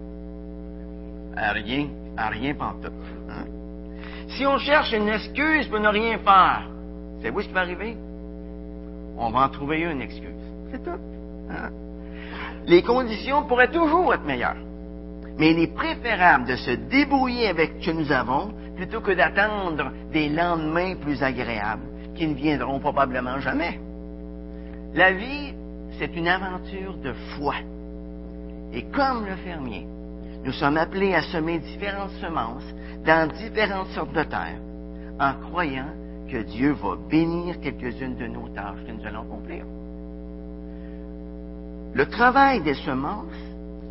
Rien, 1.37 1.89
à 2.19 2.29
rien 2.29 2.55
pantoute. 2.55 2.93
Hein? 3.31 3.47
Si 4.29 4.45
on 4.45 4.59
cherche 4.59 4.93
une 4.93 5.09
excuse 5.09 5.69
pour 5.69 5.81
ne 5.81 5.89
rien 5.89 6.19
faire, 6.19 6.69
savez-vous 7.19 7.43
ce 7.43 7.49
qui 7.49 7.55
va 7.55 7.61
arriver? 7.61 7.97
On 9.17 9.31
va 9.31 9.47
en 9.47 9.49
trouver 9.49 9.81
une 9.83 10.03
excuse. 10.03 10.29
C'est 10.71 10.83
tout. 10.85 10.99
Hein? 11.51 11.71
Les 12.67 12.83
conditions 12.83 13.45
pourraient 13.45 13.71
toujours 13.71 14.13
être 14.13 14.25
meilleures. 14.25 14.57
Mais 15.39 15.53
il 15.53 15.61
est 15.61 15.75
préférable 15.75 16.47
de 16.47 16.57
se 16.57 16.73
débrouiller 16.73 17.49
avec 17.49 17.75
ce 17.81 17.87
que 17.87 17.91
nous 17.93 18.13
avons 18.13 18.53
plutôt 18.77 19.01
que 19.01 19.13
d'attendre 19.13 19.93
des 20.13 20.29
lendemains 20.29 20.97
plus 20.97 21.23
agréables 21.23 21.87
qui 22.17 22.27
ne 22.27 22.35
viendront 22.35 22.81
probablement 22.81 23.39
jamais. 23.39 23.81
La 24.95 25.13
vie, 25.13 25.55
c'est 25.99 26.15
une 26.17 26.29
aventure 26.29 26.97
de 26.99 27.13
foi. 27.37 27.55
Et 28.73 28.83
comme 28.91 29.25
le 29.25 29.37
fermier, 29.37 29.87
nous 30.45 30.53
sommes 30.53 30.77
appelés 30.77 31.15
à 31.15 31.23
semer 31.23 31.59
différentes 31.59 32.13
semences 32.21 32.65
dans 33.05 33.29
différentes 33.29 33.89
sortes 33.89 34.13
de 34.13 34.23
terres, 34.23 34.61
en 35.21 35.35
croyant 35.49 35.89
que 36.31 36.43
Dieu 36.43 36.73
va 36.73 36.97
bénir 37.09 37.61
quelques-unes 37.61 38.17
de 38.17 38.27
nos 38.27 38.49
tâches 38.49 38.85
que 38.87 38.93
nous 38.93 39.07
allons 39.07 39.23
accomplir. 39.23 39.65
Le 41.95 42.07
travail 42.07 42.61
des 42.61 42.75
semences 42.75 43.33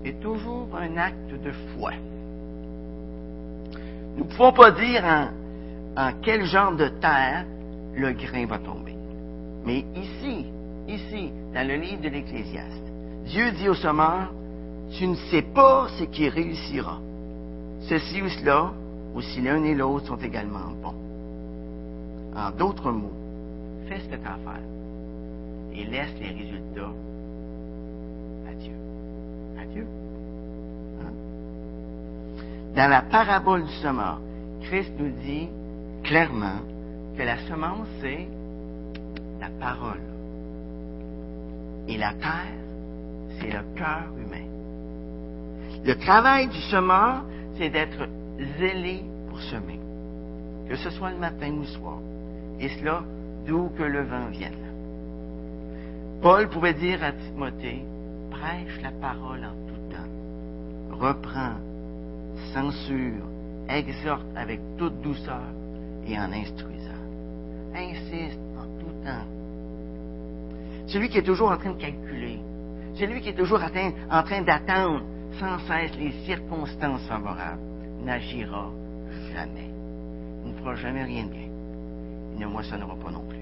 est 0.06 0.20
toujours 0.22 0.70
un 0.80 0.98
acte 0.98 1.32
de 1.44 1.52
foi. 1.76 1.92
Nous 4.16 4.24
ne 4.24 4.30
pouvons 4.30 4.54
pas 4.54 4.72
dire 4.72 5.04
en, 5.96 6.12
quel 6.22 6.46
genre 6.46 6.76
de 6.76 6.88
terre 6.88 7.46
le 7.96 8.12
grain 8.14 8.46
va 8.46 8.60
tomber. 8.60 8.96
Mais 9.66 9.84
ici, 9.96 10.46
ici, 10.88 11.32
dans 11.54 11.68
le 11.68 11.76
livre 11.76 12.02
de 12.02 12.10
l'Ecclésiaste, 12.10 12.84
Dieu 13.26 13.52
dit 13.52 13.68
au 13.68 13.74
semeur, 13.74 14.32
tu 14.92 15.08
ne 15.08 15.16
sais 15.30 15.42
pas 15.42 15.88
ce 15.98 16.04
qui 16.06 16.30
réussira. 16.30 17.00
Ceci 17.82 18.22
ou 18.22 18.30
cela, 18.30 18.72
ou 19.16 19.22
si 19.22 19.42
l'un 19.42 19.64
et 19.64 19.76
l'autre 19.76 20.08
sont 20.08 20.18
également 20.18 20.72
bons. 20.82 20.96
En 22.36 22.52
d'autres 22.52 22.92
mots, 22.92 23.14
fais 23.88 24.00
ce 24.00 24.06
que 24.10 24.16
tu 24.16 24.28
as 24.28 24.34
à 24.34 24.38
faire 24.38 24.64
et 25.74 25.86
laisse 25.86 26.14
les 26.20 26.30
résultats 26.30 26.94
à 28.50 28.54
Dieu. 28.54 28.74
À 29.60 29.66
Dieu. 29.66 29.86
Hein? 31.02 31.12
Dans 32.76 32.90
la 32.90 33.02
parabole 33.02 33.66
du 33.66 33.74
semeur, 33.74 34.20
Christ 34.62 34.92
nous 34.98 35.12
dit 35.24 35.48
clairement 36.04 36.60
que 37.16 37.24
la 37.24 37.38
semence, 37.48 37.88
c'est 38.02 38.28
la 39.40 39.50
parole. 39.60 40.02
Et 41.88 41.98
la 41.98 42.14
terre, 42.14 42.54
c'est 43.40 43.52
le 43.52 43.64
cœur 43.76 44.04
humain. 44.18 44.57
Le 45.86 45.96
travail 45.96 46.48
du 46.48 46.60
semeur, 46.62 47.24
c'est 47.58 47.70
d'être 47.70 48.08
zélé 48.60 49.04
pour 49.30 49.40
semer, 49.42 49.80
que 50.70 50.76
ce 50.76 50.90
soit 50.90 51.12
le 51.12 51.18
matin 51.18 51.52
ou 51.52 51.62
le 51.62 51.66
soir, 51.66 52.00
et 52.60 52.70
cela 52.70 53.04
d'où 53.46 53.70
que 53.78 53.84
le 53.84 54.04
vent 54.04 54.28
vienne. 54.30 54.54
Paul 56.22 56.50
pouvait 56.50 56.74
dire 56.74 57.04
à 57.04 57.12
Timothée, 57.12 57.86
prêche 58.32 58.82
la 58.82 58.92
parole 58.92 59.46
en 59.46 59.54
tout 59.68 59.96
temps, 59.96 60.98
reprends, 61.00 61.56
censure, 62.54 63.24
exhorte 63.70 64.26
avec 64.36 64.60
toute 64.78 65.02
douceur 65.02 65.44
et 66.08 66.18
en 66.18 66.32
instruisant. 66.32 66.74
Insiste 67.76 68.40
en 68.58 68.64
tout 68.80 69.06
temps. 69.06 69.26
Celui 70.88 71.10
qui 71.10 71.18
est 71.20 71.24
toujours 71.24 71.52
en 71.52 71.58
train 71.58 71.72
de 71.72 71.82
calculer, 71.82 72.40
celui 72.96 73.22
qui 73.22 73.30
est 73.30 73.38
toujours 73.38 73.62
en 73.62 74.24
train 74.24 74.42
d'attendre 74.42 75.04
sans 75.40 75.60
cesse 75.60 75.96
les 75.98 76.12
circonstances 76.26 77.08
favorables, 77.08 77.62
n'agira 78.04 78.72
jamais. 79.34 79.70
Il 80.46 80.52
ne 80.52 80.58
fera 80.58 80.76
jamais 80.76 81.04
rien 81.04 81.26
de 81.26 81.32
bien. 81.32 81.50
Il 82.34 82.40
ne 82.40 82.48
moissonnera 82.48 82.96
pas 82.96 83.12
non 83.12 83.26
plus. 83.28 83.38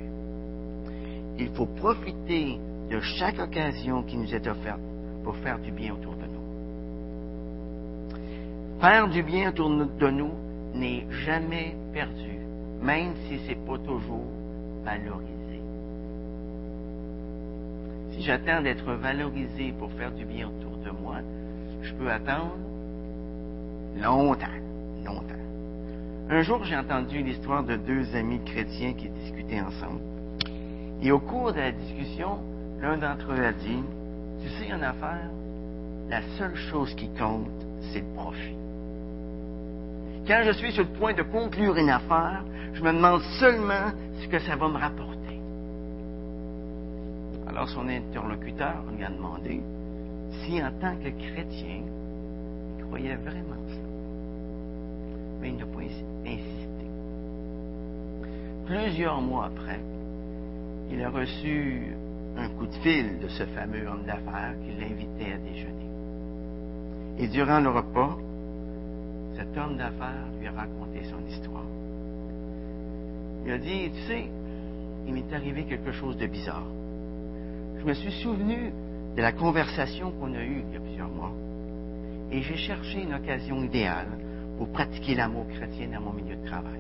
Il 1.38 1.50
faut 1.50 1.66
profiter 1.66 2.60
de 2.90 3.00
chaque 3.02 3.40
occasion 3.40 4.04
qui 4.04 4.18
nous 4.18 4.34
est 4.34 4.48
offerte 4.48 4.82
pour 5.24 5.36
faire 5.38 5.60
du 5.60 5.72
bien 5.72 5.94
autour 5.94 6.16
de 6.16 6.26
nous. 6.26 6.46
Faire 8.80 9.08
du 9.10 9.24
bien 9.24 9.50
autour 9.50 9.70
de 9.70 10.10
nous 10.10 10.32
n'est 10.74 11.06
jamais 11.26 11.76
perdu, 11.94 12.40
même 12.82 13.14
si 13.28 13.40
ce 13.40 13.50
n'est 13.50 13.56
pas 13.56 13.78
toujours 13.80 14.28
valorisé. 14.84 15.62
Si 18.12 18.22
j'attends 18.22 18.62
d'être 18.62 18.94
valorisé 18.94 19.74
pour 19.78 19.92
faire 19.94 20.12
du 20.12 20.26
bien 20.26 20.48
autour 20.48 20.78
de 20.78 20.92
moi, 20.92 21.18
je 21.86 21.93
peux 21.93 22.12
attendre? 22.12 22.56
Longtemps, 24.02 24.45
longtemps. 25.06 25.36
Un 26.30 26.41
jour, 26.41 26.63
j'ai 26.63 26.76
entendu 26.76 27.21
l'histoire 27.21 27.63
de 27.63 27.76
deux 27.76 28.15
amis 28.15 28.43
chrétiens 28.43 28.93
qui 28.93 29.10
discutaient 29.10 29.62
ensemble. 29.62 30.02
Et 31.02 31.12
au 31.12 31.19
cours 31.19 31.54
de 31.54 31.60
la 31.60 31.71
discussion, 31.71 32.39
l'un 32.82 32.98
d'entre 32.98 33.32
eux 33.32 33.45
a 33.45 33.54
dit, 33.54 33.84
tu 34.41 34.50
sais, 34.50 34.74
en 34.74 34.82
affaire, 34.82 35.30
la 36.10 36.21
seule 36.38 36.56
chose 36.56 36.93
qui 36.95 37.10
compte, 37.10 37.48
c'est 37.91 38.02
le 38.02 38.13
profit. 38.15 38.56
Quand 40.28 40.41
je 40.43 40.52
suis 40.54 40.71
sur 40.71 40.84
le 40.84 40.89
point 40.89 41.13
de 41.13 41.21
conclure 41.21 41.78
une 41.78 41.89
affaire, 41.89 42.43
je 42.74 42.82
me 42.82 42.91
demande 42.91 43.21
seulement 43.39 43.91
ce 44.21 44.28
que 44.28 44.39
ça 44.39 44.56
va 44.56 44.67
me 44.67 44.78
rapporter. 44.78 45.39
Alors 47.48 47.69
son 47.69 47.88
interlocuteur 47.88 48.84
lui 48.98 49.04
a 49.04 49.10
demandé 49.10 49.62
si 50.43 50.62
en 50.62 50.71
tant 50.80 50.95
que 50.98 51.10
chrétien, 51.10 51.84
il 52.78 52.86
croyait 52.86 53.15
vraiment 53.15 53.62
cela. 53.67 53.89
Mais 55.41 55.50
il 55.50 55.58
n'a 55.58 55.65
pas 55.65 55.82
insisté. 55.82 56.86
Plusieurs 58.65 59.21
mois 59.21 59.45
après, 59.45 59.80
il 60.91 61.02
a 61.04 61.10
reçu 61.10 61.95
un 62.38 62.50
coup 62.50 62.67
de 62.67 62.76
fil 62.76 63.19
de 63.19 63.28
ce 63.28 63.43
fameux 63.45 63.88
homme 63.88 64.04
d'affaires 64.06 64.56
qui 64.63 64.71
l'invitait 64.80 65.34
à 65.34 65.38
déjeuner. 65.38 65.86
Et 67.17 67.28
durant 67.28 67.60
le 67.60 67.69
repas, 67.69 68.17
cet 69.38 69.58
homme 69.58 69.78
d'affaires 69.78 70.28
lui 70.39 70.48
a 70.48 70.52
raconté 70.52 71.04
son 71.04 71.26
histoire. 71.28 71.63
Il 73.45 73.52
a 73.52 73.58
dit, 73.58 73.91
tu 73.91 74.02
sais, 74.08 74.26
il 75.08 75.13
m'est 75.13 75.34
arrivé 75.34 75.63
quelque 75.65 75.91
chose 75.91 76.17
de 76.17 76.26
bizarre. 76.26 76.65
Je 77.78 77.86
me 77.86 77.93
suis 77.93 78.12
souvenu 78.24 78.74
de 79.15 79.21
la 79.21 79.32
conversation 79.32 80.12
qu'on 80.12 80.34
a 80.34 80.43
eue 80.43 80.63
il 80.67 80.73
y 80.73 80.78
a 80.78 80.80
plusieurs 80.80 81.10
mois. 81.10 81.32
Et 82.32 82.41
j'ai 82.41 82.58
cherché 82.58 83.04
une 83.04 83.13
occasion 83.13 83.63
idéale 83.63 84.08
pour 84.58 84.69
pratiquer 84.69 85.15
l'amour 85.15 85.47
chrétien 85.47 85.88
dans 85.93 86.01
mon 86.01 86.13
milieu 86.13 86.36
de 86.36 86.45
travail. 86.45 86.80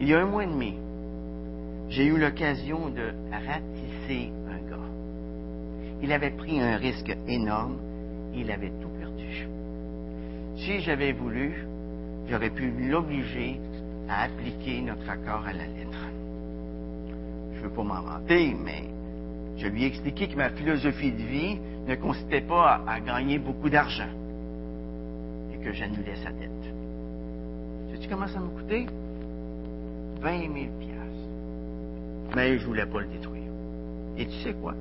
Il 0.00 0.08
y 0.08 0.14
a 0.14 0.20
un 0.20 0.26
mois 0.26 0.44
et 0.44 0.46
demi, 0.46 0.74
j'ai 1.88 2.06
eu 2.06 2.18
l'occasion 2.18 2.88
de 2.90 3.12
ratisser 3.32 4.30
un 4.48 4.70
gars. 4.70 4.88
Il 6.02 6.12
avait 6.12 6.30
pris 6.30 6.60
un 6.60 6.76
risque 6.76 7.16
énorme, 7.26 7.78
il 8.34 8.50
avait 8.50 8.72
tout 8.80 8.88
perdu. 8.98 9.46
Si 10.56 10.80
j'avais 10.80 11.12
voulu, 11.12 11.66
j'aurais 12.28 12.50
pu 12.50 12.70
l'obliger 12.70 13.60
à 14.08 14.24
appliquer 14.24 14.82
notre 14.82 15.08
accord 15.08 15.46
à 15.46 15.52
la 15.52 15.64
lettre. 15.64 16.06
Je 17.54 17.58
ne 17.58 17.62
veux 17.62 17.70
pas 17.70 17.82
m'en 17.82 18.20
mais 18.28 18.99
je 19.60 19.66
lui 19.66 19.84
ai 19.84 19.90
que 19.90 20.36
ma 20.36 20.48
philosophie 20.50 21.12
de 21.12 21.22
vie 21.22 21.58
ne 21.86 21.94
consistait 21.96 22.40
pas 22.40 22.82
à, 22.86 22.98
gagner 23.00 23.38
beaucoup 23.38 23.68
d'argent 23.68 24.08
et 25.52 25.62
que 25.62 25.72
j'annulais 25.72 26.16
sa 26.16 26.30
dette. 26.30 26.50
Sais-tu 27.92 28.08
comment 28.08 28.26
ça 28.26 28.40
m'a 28.40 28.48
coûté? 28.48 28.86
20 30.22 30.40
000 30.40 30.52
Mais 32.34 32.56
je 32.56 32.62
ne 32.62 32.66
voulais 32.66 32.86
pas 32.86 33.00
le 33.00 33.08
détruire. 33.08 33.50
Et 34.16 34.26
tu 34.26 34.32
sais 34.42 34.54
quoi? 34.54 34.74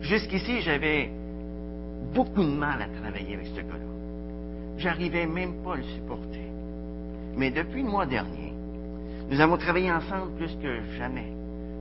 Jusqu'ici, 0.00 0.60
j'avais 0.60 1.10
beaucoup 2.14 2.42
de 2.42 2.50
mal 2.50 2.82
à 2.82 2.88
travailler 3.00 3.34
avec 3.34 3.46
ce 3.48 3.60
gars-là. 3.60 4.78
J'arrivais 4.78 5.26
même 5.26 5.62
pas 5.64 5.74
à 5.74 5.76
le 5.76 5.82
supporter. 5.82 6.46
Mais 7.36 7.50
depuis 7.50 7.82
le 7.82 7.88
mois 7.88 8.06
dernier, 8.06 8.52
nous 9.28 9.40
avons 9.40 9.56
travaillé 9.56 9.90
ensemble 9.90 10.32
plus 10.36 10.54
que 10.62 10.82
jamais, 10.98 11.32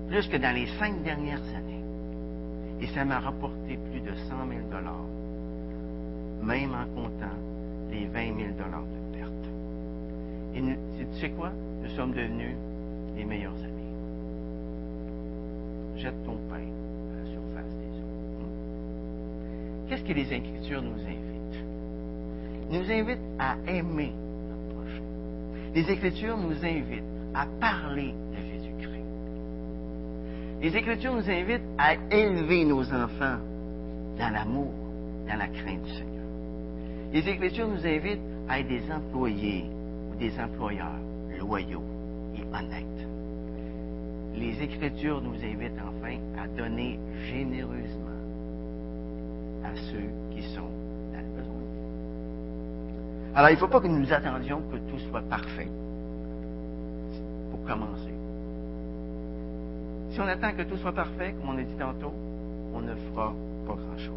plus 0.08 0.28
que 0.28 0.38
dans 0.38 0.54
les 0.54 0.68
cinq 0.80 1.02
dernières 1.04 1.44
années. 1.56 1.84
Et 2.82 2.88
ça 2.88 3.06
m'a 3.06 3.20
rapporté 3.20 3.78
plus 3.78 4.02
de 4.02 4.14
100 4.14 4.48
000 4.48 4.62
dollars, 4.70 5.06
même 6.44 6.74
en 6.74 6.86
comptant 6.94 7.36
les 7.90 8.06
20 8.06 8.38
000 8.38 8.52
dollars 8.58 8.84
de 8.84 9.18
perte. 9.18 9.46
Et 10.56 10.62
tu 10.98 11.20
sais 11.20 11.30
quoi? 11.30 11.52
Nous 11.82 11.90
sommes 11.96 12.12
devenus 12.12 12.56
les 13.16 13.26
meilleurs 13.26 13.56
amis. 13.56 13.76
Jette 15.98 16.22
ton 16.26 16.38
pain 16.50 16.56
à 16.56 17.24
la 17.24 17.32
surface 17.32 17.74
des 17.78 18.00
eaux. 18.00 18.42
Hmm? 18.42 19.88
Qu'est-ce 19.88 20.04
que 20.04 20.14
les 20.14 20.34
Écritures 20.34 20.82
nous 20.82 21.00
invitent? 21.00 21.64
Nous 22.70 22.92
invitent 22.92 23.40
à 23.40 23.56
aimer 23.68 24.14
notre 24.50 24.76
prochain. 24.76 25.04
Les 25.74 25.90
Écritures 25.90 26.38
nous 26.38 26.66
invitent 26.66 27.04
à 27.34 27.46
parler 27.60 28.14
de. 28.32 28.45
Les 30.62 30.76
Écritures 30.76 31.14
nous 31.14 31.30
invitent 31.30 31.62
à 31.78 31.96
élever 32.12 32.66
nos 32.66 32.82
enfants 32.82 33.38
dans 34.18 34.30
l'amour, 34.30 34.72
dans 35.28 35.38
la 35.38 35.48
crainte 35.48 35.84
du 35.84 35.92
Seigneur. 35.92 36.26
Les 37.12 37.28
Écritures 37.28 37.68
nous 37.68 37.86
invitent 37.86 38.22
à 38.48 38.60
être 38.60 38.68
des 38.68 38.92
employés 38.92 39.66
ou 40.12 40.16
des 40.16 40.32
employeurs 40.40 41.00
loyaux 41.40 41.84
et 42.36 42.42
honnêtes. 42.56 43.08
Les 44.36 44.62
Écritures 44.62 45.22
nous 45.22 45.36
invitent 45.36 45.80
enfin 45.80 46.18
à 46.42 46.48
donner 46.48 47.00
généreusement 47.30 48.06
à 49.64 49.76
ceux 49.76 50.10
qui 50.36 50.44
sont 50.54 50.70
dans 51.14 51.20
le 51.20 51.42
besoin. 51.42 51.56
Alors, 53.36 53.50
il 53.50 53.54
ne 53.54 53.60
faut 53.60 53.68
pas 53.68 53.82
que 53.82 53.88
nous 53.88 54.12
attendions 54.12 54.62
que 54.72 54.78
tout 54.90 55.00
soit 55.10 55.22
parfait 55.22 55.68
pour 57.52 57.64
commencer. 57.66 58.15
Si 60.16 60.22
on 60.22 60.28
attend 60.28 60.54
que 60.54 60.62
tout 60.62 60.78
soit 60.78 60.94
parfait, 60.94 61.36
comme 61.38 61.50
on 61.50 61.58
a 61.58 61.62
dit 61.62 61.76
tantôt, 61.78 62.14
on 62.74 62.80
ne 62.80 62.96
fera 62.96 63.34
pas 63.68 63.74
grand-chose. 63.74 64.14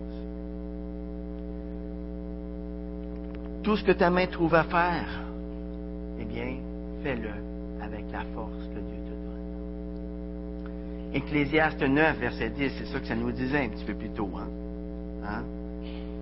Tout 3.64 3.76
ce 3.76 3.82
que 3.82 3.90
ta 3.90 4.08
main 4.08 4.28
trouve 4.28 4.54
à 4.54 4.62
faire, 4.62 5.08
eh 6.20 6.24
bien, 6.24 6.54
fais-le 7.02 7.30
avec 7.82 8.04
la 8.12 8.20
force 8.32 8.68
que 8.68 8.78
Dieu 8.78 8.96
te 9.06 9.10
donne. 9.10 9.42
Ecclésiaste 11.14 11.82
9, 11.82 12.18
verset 12.18 12.50
10, 12.50 12.74
c'est 12.78 12.86
ça 12.86 13.00
que 13.00 13.06
ça 13.08 13.16
nous 13.16 13.32
disait 13.32 13.64
un 13.64 13.68
petit 13.68 13.84
peu 13.84 13.94
plus 13.94 14.10
tôt. 14.10 14.30
Hein? 14.36 14.46
hein? 15.24 15.42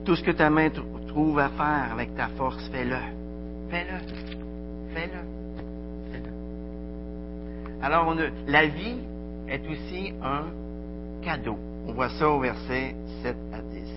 Tout 0.06 0.16
ce 0.16 0.22
que 0.22 0.30
ta 0.30 0.48
main 0.48 0.70
trouve 1.06 1.38
à 1.38 1.50
faire 1.50 1.92
avec 1.92 2.16
ta 2.16 2.28
force, 2.28 2.66
fais-le. 2.70 2.96
Fais-le. 3.68 3.98
Fais-le. 4.94 5.20
Fais-le. 6.12 6.30
Alors, 7.82 8.06
on 8.08 8.16
a, 8.16 8.30
la 8.46 8.68
vie 8.68 8.96
est 9.48 9.62
aussi 9.70 10.12
un 10.22 10.44
cadeau. 11.22 11.58
On 11.88 11.92
voit 11.92 12.10
ça 12.10 12.28
au 12.28 12.40
verset 12.40 12.94
7 13.22 13.36
à 13.52 13.60
10. 13.60 13.88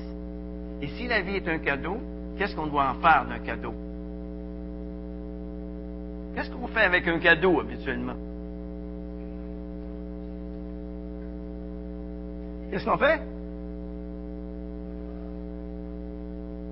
Et 0.82 0.88
si 0.90 1.08
la 1.08 1.22
vie 1.22 1.36
est 1.36 1.48
un 1.48 1.60
cadeau, 1.60 1.98
qu'est-ce 2.38 2.56
qu'on 2.56 2.68
doit 2.68 2.90
en 2.90 2.96
faire 2.96 3.26
d'un 3.28 3.40
cadeau? 3.40 3.74
Qu'est-ce 6.36 6.52
qu'on 6.52 6.68
fait 6.68 6.84
avec 6.84 7.08
un 7.08 7.20
cadeau 7.20 7.60
habituellement? 7.60 8.16
Qu'est-ce 12.72 12.86
qu'on 12.86 12.98
fait? 12.98 13.20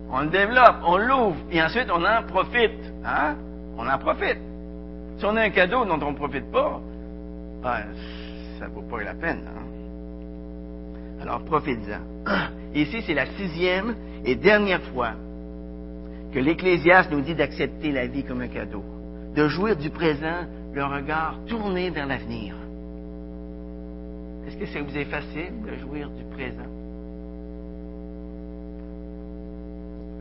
On 0.09 0.21
le 0.21 0.27
développe, 0.27 0.77
on 0.85 0.97
l'ouvre, 0.97 1.37
et 1.51 1.61
ensuite 1.61 1.89
on 1.91 2.03
en 2.03 2.23
profite. 2.23 2.93
Hein? 3.03 3.35
On 3.77 3.87
en 3.87 3.97
profite. 3.97 4.39
Si 5.17 5.25
on 5.25 5.35
a 5.35 5.41
un 5.41 5.49
cadeau 5.49 5.83
dont 5.83 5.99
on 6.01 6.11
ne 6.11 6.15
profite 6.15 6.49
pas, 6.51 6.79
ben, 7.61 7.83
ça 8.59 8.67
ne 8.67 8.73
vaut 8.73 8.81
pas 8.81 9.03
la 9.03 9.13
peine. 9.13 9.43
Hein? 9.47 11.21
Alors 11.21 11.43
profite-en. 11.43 12.01
Ici, 12.75 13.01
c'est 13.05 13.13
la 13.13 13.25
sixième 13.25 13.95
et 14.25 14.35
dernière 14.35 14.81
fois 14.93 15.13
que 16.33 16.39
l'Ecclésiaste 16.39 17.11
nous 17.11 17.21
dit 17.21 17.35
d'accepter 17.35 17.91
la 17.91 18.07
vie 18.07 18.23
comme 18.23 18.41
un 18.41 18.47
cadeau 18.47 18.83
de 19.35 19.47
jouir 19.47 19.75
du 19.75 19.89
présent, 19.89 20.45
le 20.73 20.83
regard 20.83 21.39
tourné 21.45 21.91
vers 21.91 22.07
l'avenir. 22.07 22.55
Est-ce 24.47 24.57
que 24.57 24.65
ça 24.65 24.81
vous 24.81 24.97
est 24.97 25.05
facile 25.05 25.61
de 25.63 25.75
jouir 25.75 26.09
du 26.09 26.23
présent? 26.35 26.69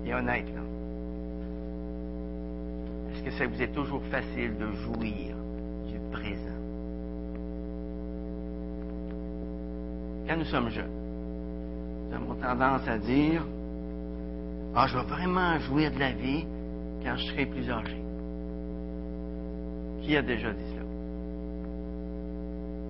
Et 0.04 0.14
honnête, 0.14 0.46
là. 0.54 0.60
Est-ce 3.12 3.22
que 3.22 3.30
ça 3.30 3.46
vous 3.46 3.62
est 3.62 3.72
toujours 3.72 4.02
facile 4.04 4.56
de 4.58 4.70
jouir 4.72 5.34
Quand 10.26 10.36
nous 10.36 10.44
sommes 10.44 10.70
jeunes, 10.70 10.90
nous 12.08 12.16
avons 12.16 12.34
tendance 12.34 12.86
à 12.88 12.98
dire 12.98 13.44
Ah, 14.74 14.88
je 14.88 14.98
vais 14.98 15.04
vraiment 15.04 15.56
jouir 15.60 15.92
de 15.92 16.00
la 16.00 16.10
vie 16.12 16.44
quand 17.04 17.16
je 17.16 17.26
serai 17.26 17.46
plus 17.46 17.70
âgé. 17.70 17.96
Qui 20.02 20.16
a 20.16 20.22
déjà 20.22 20.50
dit 20.50 20.64
cela? 20.72 20.82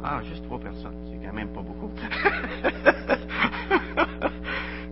Ah, 0.02 0.22
juste 0.22 0.44
trois 0.44 0.58
personnes. 0.58 0.96
C'est 1.10 1.18
quand 1.26 1.34
même 1.34 1.48
pas 1.48 1.60
beaucoup. 1.60 1.90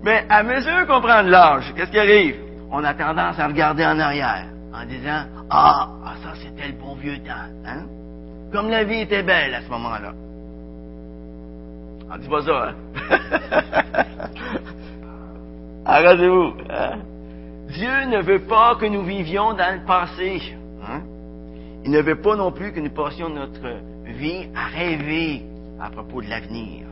Mais 0.02 0.26
à 0.28 0.42
mesure 0.42 0.86
qu'on 0.86 1.00
prend 1.00 1.24
de 1.24 1.30
l'âge, 1.30 1.72
qu'est-ce 1.74 1.90
qui 1.90 1.98
arrive? 1.98 2.36
On 2.70 2.84
a 2.84 2.92
tendance 2.92 3.38
à 3.38 3.46
regarder 3.46 3.86
en 3.86 3.98
arrière 3.98 4.48
en 4.74 4.84
disant 4.84 5.24
Ah, 5.48 5.88
ah 6.04 6.14
ça 6.22 6.34
c'était 6.42 6.68
le 6.68 6.74
bon 6.74 6.94
vieux 6.96 7.16
temps. 7.18 7.48
Hein? 7.64 7.86
Comme 8.52 8.68
la 8.68 8.84
vie 8.84 9.00
était 9.00 9.22
belle 9.22 9.54
à 9.54 9.62
ce 9.62 9.70
moment-là. 9.70 10.12
Ah, 12.10 12.18
dis 12.18 12.28
pas 12.28 12.42
ça, 12.42 12.68
hein? 12.68 12.74
Arrêtez-vous. 15.86 16.52
Hein? 16.70 16.98
Dieu 17.68 18.04
ne 18.06 18.22
veut 18.22 18.40
pas 18.40 18.76
que 18.76 18.86
nous 18.86 19.02
vivions 19.02 19.54
dans 19.54 19.74
le 19.74 19.84
passé. 19.84 20.54
Hein? 20.86 21.02
Il 21.84 21.90
ne 21.90 22.00
veut 22.00 22.20
pas 22.20 22.36
non 22.36 22.52
plus 22.52 22.72
que 22.72 22.80
nous 22.80 22.90
passions 22.90 23.28
notre 23.28 23.80
vie 24.06 24.48
à 24.54 24.66
rêver 24.66 25.42
à 25.80 25.90
propos 25.90 26.22
de 26.22 26.28
l'avenir. 26.28 26.86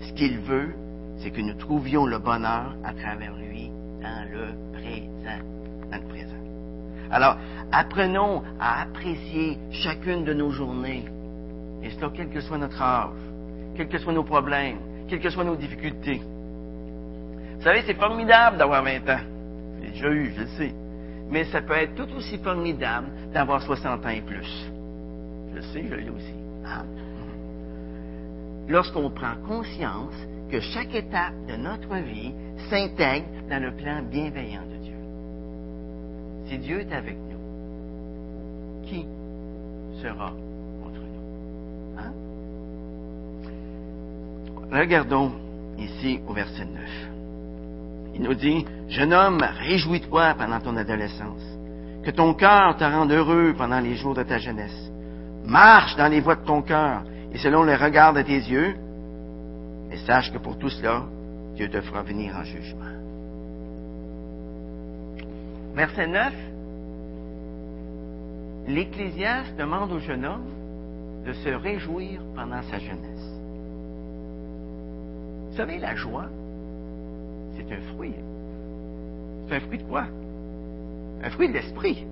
Ce 0.00 0.12
qu'il 0.12 0.38
veut, 0.40 0.74
c'est 1.18 1.30
que 1.30 1.40
nous 1.40 1.54
trouvions 1.54 2.06
le 2.06 2.18
bonheur 2.18 2.74
à 2.84 2.92
travers 2.92 3.34
lui 3.36 3.70
dans 4.02 4.28
le 4.30 4.46
présent. 4.72 5.40
Dans 5.90 5.98
le 5.98 6.08
présent. 6.08 6.34
Alors, 7.10 7.36
apprenons 7.70 8.42
à 8.58 8.82
apprécier 8.82 9.58
chacune 9.70 10.24
de 10.24 10.32
nos 10.32 10.50
journées. 10.50 11.04
Et 11.82 11.90
cela, 11.90 12.10
quel 12.14 12.30
que 12.30 12.40
soit 12.40 12.58
notre 12.58 12.80
âge, 12.80 13.10
quels 13.76 13.88
que 13.88 13.98
soient 13.98 14.12
nos 14.12 14.24
problèmes, 14.24 14.78
quelles 15.08 15.20
que 15.20 15.30
soient 15.30 15.44
nos 15.44 15.56
difficultés. 15.56 16.20
Vous 17.56 17.62
savez, 17.62 17.82
c'est 17.86 17.94
formidable 17.94 18.58
d'avoir 18.58 18.82
20 18.82 19.08
ans. 19.08 19.20
J'ai 19.82 19.90
déjà 19.90 20.08
eu, 20.10 20.32
je 20.34 20.40
le 20.40 20.46
sais. 20.58 20.74
Mais 21.30 21.44
ça 21.44 21.62
peut 21.62 21.74
être 21.74 21.94
tout 21.94 22.08
aussi 22.16 22.38
formidable 22.38 23.08
d'avoir 23.32 23.62
60 23.62 24.04
ans 24.04 24.08
et 24.10 24.20
plus. 24.20 24.70
Je 25.50 25.56
le 25.56 25.62
sais, 25.62 25.84
je 25.88 25.94
l'ai 25.94 26.10
aussi. 26.10 26.34
Hein? 26.66 26.84
Lorsqu'on 28.68 29.10
prend 29.10 29.34
conscience 29.46 30.14
que 30.50 30.60
chaque 30.60 30.94
étape 30.94 31.34
de 31.48 31.56
notre 31.56 31.94
vie 31.96 32.32
s'intègre 32.70 33.26
dans 33.48 33.62
le 33.62 33.72
plan 33.72 34.02
bienveillant 34.02 34.62
de 34.62 34.76
Dieu. 34.76 34.96
Si 36.46 36.58
Dieu 36.58 36.80
est 36.80 36.92
avec 36.92 37.16
nous, 37.16 38.84
qui 38.86 39.06
sera 40.02 40.30
contre 40.82 41.00
nous? 41.00 41.98
Hein? 41.98 42.12
Regardons 44.70 45.32
ici 45.78 46.20
au 46.26 46.32
verset 46.32 46.64
9. 46.64 46.82
Il 48.14 48.22
nous 48.22 48.34
dit, 48.34 48.64
Jeune 48.88 49.12
homme, 49.12 49.44
réjouis-toi 49.60 50.34
pendant 50.38 50.60
ton 50.60 50.76
adolescence, 50.76 51.42
que 52.04 52.10
ton 52.10 52.34
cœur 52.34 52.76
te 52.76 52.84
rende 52.84 53.10
heureux 53.10 53.54
pendant 53.56 53.80
les 53.80 53.96
jours 53.96 54.14
de 54.14 54.22
ta 54.22 54.38
jeunesse. 54.38 54.90
Marche 55.44 55.96
dans 55.96 56.08
les 56.08 56.20
voies 56.20 56.36
de 56.36 56.44
ton 56.44 56.62
cœur 56.62 57.02
et 57.32 57.38
selon 57.38 57.64
le 57.64 57.74
regard 57.74 58.12
de 58.14 58.22
tes 58.22 58.38
yeux, 58.38 58.76
et 59.90 59.96
sache 59.98 60.32
que 60.32 60.38
pour 60.38 60.58
tout 60.58 60.70
cela, 60.70 61.02
Dieu 61.56 61.68
te 61.68 61.80
fera 61.80 62.02
venir 62.02 62.34
en 62.36 62.44
jugement. 62.44 62.84
Verset 65.74 66.06
9. 66.06 66.32
L'Ecclésiaste 68.68 69.56
demande 69.56 69.92
au 69.92 69.98
jeune 69.98 70.24
homme 70.24 70.46
de 71.26 71.32
se 71.32 71.48
réjouir 71.48 72.20
pendant 72.34 72.62
sa 72.62 72.78
jeunesse. 72.78 73.33
Vous 75.54 75.58
savez, 75.58 75.78
la 75.78 75.94
joie, 75.94 76.26
c'est 77.56 77.72
un 77.72 77.94
fruit. 77.94 78.12
C'est 79.46 79.54
un 79.54 79.60
fruit 79.60 79.78
de 79.78 79.84
quoi? 79.84 80.06
Un 81.22 81.30
fruit 81.30 81.46
de 81.46 81.52
l'esprit. 81.52 82.04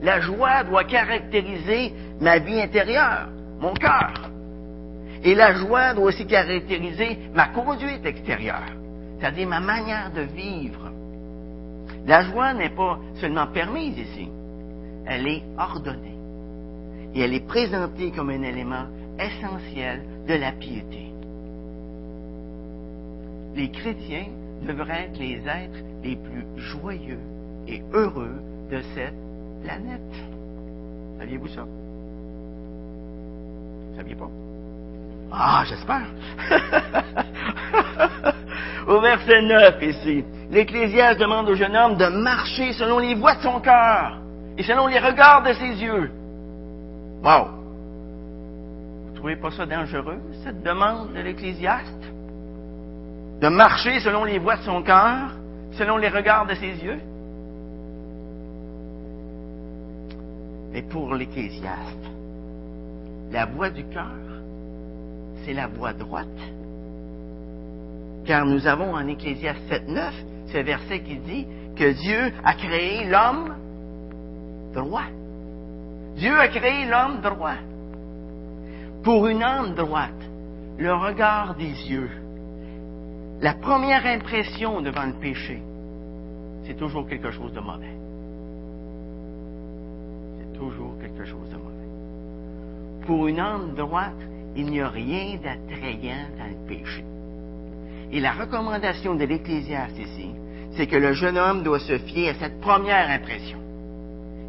La 0.00 0.20
joie 0.20 0.62
doit 0.62 0.84
caractériser 0.84 1.92
ma 2.20 2.38
vie 2.38 2.60
intérieure, 2.60 3.30
mon 3.58 3.74
cœur. 3.74 4.30
Et 5.24 5.34
la 5.34 5.54
joie 5.54 5.94
doit 5.94 6.04
aussi 6.04 6.24
caractériser 6.24 7.18
ma 7.34 7.48
conduite 7.48 8.06
extérieure, 8.06 8.70
c'est-à-dire 9.18 9.48
ma 9.48 9.58
manière 9.58 10.12
de 10.12 10.20
vivre. 10.20 10.88
La 12.06 12.22
joie 12.22 12.54
n'est 12.54 12.76
pas 12.76 13.00
seulement 13.16 13.48
permise 13.48 13.98
ici, 13.98 14.28
elle 15.04 15.26
est 15.26 15.42
ordonnée. 15.58 16.16
Et 17.12 17.22
elle 17.22 17.34
est 17.34 17.44
présentée 17.44 18.12
comme 18.12 18.30
un 18.30 18.42
élément 18.42 18.86
essentiel 19.18 20.04
de 20.28 20.34
la 20.34 20.52
piété. 20.52 21.12
Les 23.54 23.70
chrétiens 23.70 24.26
devraient 24.66 25.08
être 25.10 25.18
les 25.18 25.38
êtres 25.46 25.84
les 26.02 26.16
plus 26.16 26.46
joyeux 26.56 27.20
et 27.68 27.82
heureux 27.92 28.40
de 28.70 28.80
cette 28.94 29.14
planète. 29.62 30.00
Saviez-vous 31.18 31.48
ça? 31.48 31.64
Vous 33.90 33.96
saviez 33.96 34.14
pas? 34.14 34.30
Ah, 35.32 35.64
j'espère. 35.66 36.06
Au 38.86 39.00
verset 39.00 39.42
9 39.42 39.82
ici, 39.82 40.24
l'Ecclésiaste 40.50 41.20
demande 41.20 41.48
au 41.48 41.54
jeune 41.54 41.76
homme 41.76 41.96
de 41.96 42.06
marcher 42.06 42.72
selon 42.72 42.98
les 42.98 43.14
voies 43.14 43.36
de 43.36 43.42
son 43.42 43.60
cœur 43.60 44.18
et 44.58 44.62
selon 44.62 44.88
les 44.88 44.98
regards 44.98 45.42
de 45.42 45.52
ses 45.52 45.82
yeux. 45.82 46.10
Wow! 47.22 47.48
Vous 49.06 49.14
trouvez 49.14 49.36
pas 49.36 49.52
ça 49.52 49.66
dangereux, 49.66 50.18
cette 50.42 50.62
demande 50.62 51.12
de 51.14 51.20
l'Ecclésiaste? 51.20 52.12
De 53.42 53.48
marcher 53.48 53.98
selon 53.98 54.22
les 54.22 54.38
voies 54.38 54.56
de 54.56 54.62
son 54.62 54.84
cœur, 54.84 55.32
selon 55.72 55.96
les 55.96 56.08
regards 56.08 56.46
de 56.46 56.54
ses 56.54 56.84
yeux? 56.84 57.00
Mais 60.72 60.82
pour 60.82 61.12
l'Ecclésiaste, 61.12 62.06
la 63.32 63.46
voie 63.46 63.70
du 63.70 63.82
cœur, 63.86 64.14
c'est 65.44 65.54
la 65.54 65.66
voie 65.66 65.92
droite. 65.92 66.28
Car 68.24 68.46
nous 68.46 68.64
avons 68.68 68.94
en 68.94 69.08
Ecclésiaste 69.08 69.68
7.9 69.68 70.12
ce 70.52 70.58
verset 70.58 71.00
qui 71.00 71.16
dit 71.16 71.46
que 71.74 71.94
Dieu 71.94 72.32
a 72.44 72.54
créé 72.54 73.08
l'homme 73.08 73.56
droit. 74.72 75.08
Dieu 76.14 76.38
a 76.38 76.46
créé 76.46 76.86
l'homme 76.86 77.20
droit. 77.20 77.56
Pour 79.02 79.26
une 79.26 79.42
âme 79.42 79.74
droite, 79.74 80.12
le 80.78 80.94
regard 80.94 81.56
des 81.56 81.90
yeux, 81.90 82.21
la 83.42 83.54
première 83.54 84.06
impression 84.06 84.80
devant 84.80 85.04
le 85.04 85.14
péché, 85.14 85.60
c'est 86.64 86.76
toujours 86.76 87.08
quelque 87.08 87.32
chose 87.32 87.52
de 87.52 87.58
mauvais. 87.58 87.96
C'est 90.38 90.58
toujours 90.58 90.94
quelque 91.00 91.24
chose 91.24 91.50
de 91.50 91.56
mauvais. 91.56 93.04
Pour 93.04 93.26
une 93.26 93.40
âme 93.40 93.74
droite, 93.74 94.12
il 94.54 94.66
n'y 94.66 94.80
a 94.80 94.88
rien 94.88 95.38
d'attrayant 95.42 96.28
dans 96.38 96.46
le 96.46 96.66
péché. 96.68 97.04
Et 98.12 98.20
la 98.20 98.32
recommandation 98.32 99.16
de 99.16 99.24
l'Ecclésiaste 99.24 99.98
ici, 99.98 100.30
c'est 100.76 100.86
que 100.86 100.96
le 100.96 101.12
jeune 101.12 101.36
homme 101.36 101.64
doit 101.64 101.80
se 101.80 101.98
fier 101.98 102.28
à 102.28 102.34
cette 102.34 102.60
première 102.60 103.10
impression, 103.10 103.58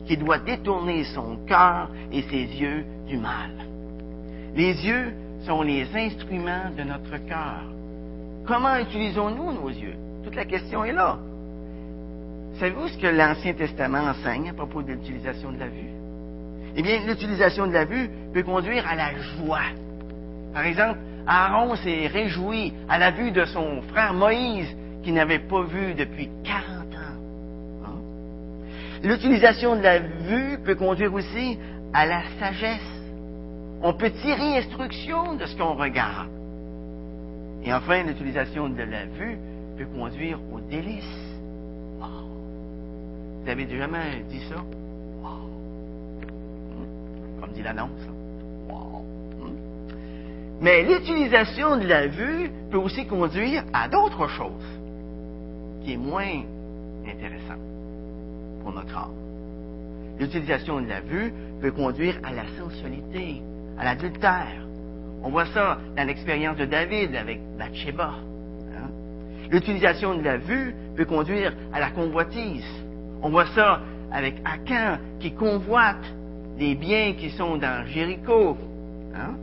qu'il 0.06 0.20
doit 0.20 0.38
détourner 0.38 1.04
son 1.06 1.38
cœur 1.48 1.90
et 2.12 2.22
ses 2.22 2.46
yeux 2.46 2.86
du 3.08 3.18
mal. 3.18 3.52
Les 4.56 4.86
yeux 4.86 5.14
sont 5.48 5.64
les 5.64 5.88
instruments 5.96 6.70
de 6.78 6.84
notre 6.84 7.18
cœur. 7.26 7.64
Comment 8.46 8.78
utilisons-nous 8.78 9.54
nos 9.54 9.70
yeux? 9.70 9.96
Toute 10.24 10.36
la 10.36 10.44
question 10.44 10.84
est 10.84 10.92
là. 10.92 11.18
Savez-vous 12.60 12.90
ce 12.90 12.98
que 12.98 13.08
l'Ancien 13.08 13.54
Testament 13.54 14.04
enseigne 14.10 14.50
à 14.50 14.54
propos 14.54 14.82
de 14.84 14.92
l'utilisation 14.92 15.52
de 15.54 15.60
la 15.60 15.68
vue? 15.68 15.90
Eh 16.76 16.82
bien, 16.82 17.06
l'utilisation 17.08 17.68
de 17.68 17.72
la 17.72 17.86
vue 17.86 18.10
peut 18.34 18.44
conduire 18.44 18.86
à 18.88 18.96
la 18.96 19.16
joie. 19.16 19.72
Par 20.54 20.66
exemple, 20.66 21.00
Aaron 21.26 21.76
s'est 21.78 22.08
réjoui 22.08 22.74
à 22.90 22.98
la 22.98 23.12
vue 23.12 23.32
de 23.32 23.46
son 23.46 23.82
frère 23.84 24.14
Moïse 24.14 24.76
qu'il 25.04 25.14
n'avait 25.14 25.40
pas 25.40 25.64
vu 25.64 25.94
depuis 25.94 26.30
40 26.44 26.64
ans. 26.96 27.86
Hein? 27.86 28.02
L'utilisation 29.04 29.78
de 29.78 29.82
la 29.82 30.00
vue 30.00 30.58
peut 30.66 30.76
conduire 30.76 31.14
aussi 31.14 31.58
à 31.94 32.06
la 32.06 32.24
sagesse. 32.40 32.82
On 33.82 33.94
peut 33.94 34.12
tirer 34.12 34.58
instruction 34.58 35.36
de 35.36 35.46
ce 35.46 35.56
qu'on 35.56 35.76
regarde. 35.76 36.43
Et 37.66 37.74
enfin, 37.74 38.04
l'utilisation 38.04 38.70
de 38.70 38.84
la 38.84 39.06
vue 39.06 39.38
peut 39.78 39.86
conduire 39.86 40.40
au 40.52 40.60
délice. 40.60 41.04
Vous 43.44 43.50
avez 43.50 43.68
jamais 43.78 44.24
dit 44.30 44.42
ça? 44.50 44.56
Comme 47.40 47.52
dit 47.54 47.62
l'annonce. 47.62 47.90
Mais 50.62 50.84
l'utilisation 50.84 51.78
de 51.78 51.86
la 51.86 52.08
vue 52.08 52.50
peut 52.72 52.78
aussi 52.78 53.06
conduire 53.06 53.64
à 53.74 53.90
d'autres 53.90 54.28
choses 54.30 54.80
qui 55.84 55.94
est 55.94 55.98
moins 55.98 56.42
intéressant 57.06 57.60
pour 58.62 58.72
notre 58.72 58.98
âme. 58.98 59.12
L'utilisation 60.20 60.80
de 60.80 60.88
la 60.88 61.02
vue 61.02 61.34
peut 61.60 61.72
conduire 61.72 62.18
à 62.24 62.32
la 62.32 62.44
sensualité, 62.58 63.42
à 63.78 63.84
l'adultère. 63.84 64.66
On 65.24 65.30
voit 65.30 65.46
ça 65.48 65.78
dans 65.96 66.04
l'expérience 66.06 66.58
de 66.58 66.66
David 66.66 67.16
avec 67.16 67.40
Bathsheba. 67.58 68.14
Hein. 68.76 68.90
L'utilisation 69.50 70.16
de 70.16 70.22
la 70.22 70.38
vue 70.38 70.76
peut 70.96 71.06
conduire 71.06 71.54
à 71.72 71.80
la 71.80 71.92
convoitise. 71.92 72.66
On 73.22 73.30
voit 73.30 73.48
ça 73.48 73.82
avec 74.12 74.36
Akan 74.46 74.98
qui 75.20 75.34
convoite 75.34 76.04
les 76.58 76.76
biens 76.76 77.14
qui 77.14 77.30
sont 77.32 77.58
dans 77.58 77.86
Jéricho. 77.88 78.58
Hein 79.16 79.36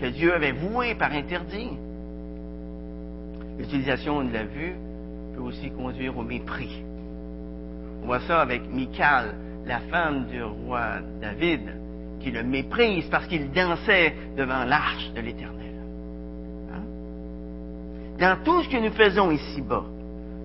que 0.00 0.06
Dieu 0.06 0.34
avait 0.34 0.52
voué 0.52 0.94
par 0.94 1.12
interdit. 1.12 1.70
L'utilisation 3.58 4.24
de 4.24 4.32
la 4.32 4.44
vue 4.44 4.74
peut 5.34 5.42
aussi 5.42 5.70
conduire 5.70 6.16
au 6.16 6.22
mépris. 6.22 6.82
On 8.02 8.06
voit 8.06 8.20
ça 8.20 8.40
avec 8.40 8.62
Michal, 8.72 9.34
la 9.66 9.80
femme 9.80 10.26
du 10.28 10.42
roi 10.42 11.00
David, 11.20 11.60
qui 12.20 12.30
le 12.30 12.42
méprise 12.42 13.06
parce 13.10 13.26
qu'il 13.26 13.50
dansait 13.50 14.14
devant 14.36 14.64
l'arche 14.64 15.10
de 15.14 15.20
l'Éternel. 15.20 15.74
Hein? 16.72 16.82
Dans 18.18 18.44
tout 18.44 18.62
ce 18.62 18.68
que 18.68 18.76
nous 18.76 18.92
faisons 18.92 19.30
ici-bas, 19.30 19.84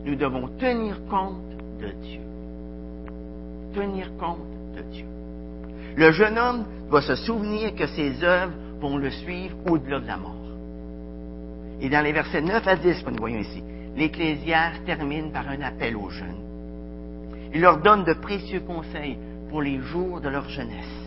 nous 0.05 0.15
devons 0.15 0.47
tenir 0.59 0.99
compte 1.09 1.41
de 1.79 1.89
Dieu. 2.01 2.21
Tenir 3.73 4.09
compte 4.17 4.75
de 4.75 4.81
Dieu. 4.91 5.05
Le 5.97 6.11
jeune 6.11 6.37
homme 6.37 6.65
doit 6.89 7.01
se 7.01 7.15
souvenir 7.15 7.75
que 7.75 7.87
ses 7.87 8.23
œuvres 8.23 8.53
vont 8.79 8.97
le 8.97 9.09
suivre 9.09 9.55
au-delà 9.69 9.99
de 9.99 10.07
la 10.07 10.17
mort. 10.17 10.31
Et 11.81 11.89
dans 11.89 12.01
les 12.01 12.13
versets 12.13 12.41
9 12.41 12.67
à 12.67 12.75
10 12.75 13.03
que 13.03 13.09
nous 13.09 13.19
voyons 13.19 13.39
ici, 13.39 13.63
l'Ecclésiaste 13.95 14.85
termine 14.85 15.31
par 15.31 15.47
un 15.47 15.61
appel 15.61 15.95
aux 15.95 16.09
jeunes. 16.09 16.43
Il 17.53 17.61
leur 17.61 17.77
donne 17.77 18.03
de 18.03 18.13
précieux 18.13 18.61
conseils 18.61 19.17
pour 19.49 19.61
les 19.61 19.79
jours 19.79 20.19
de 20.21 20.29
leur 20.29 20.47
jeunesse. 20.49 21.04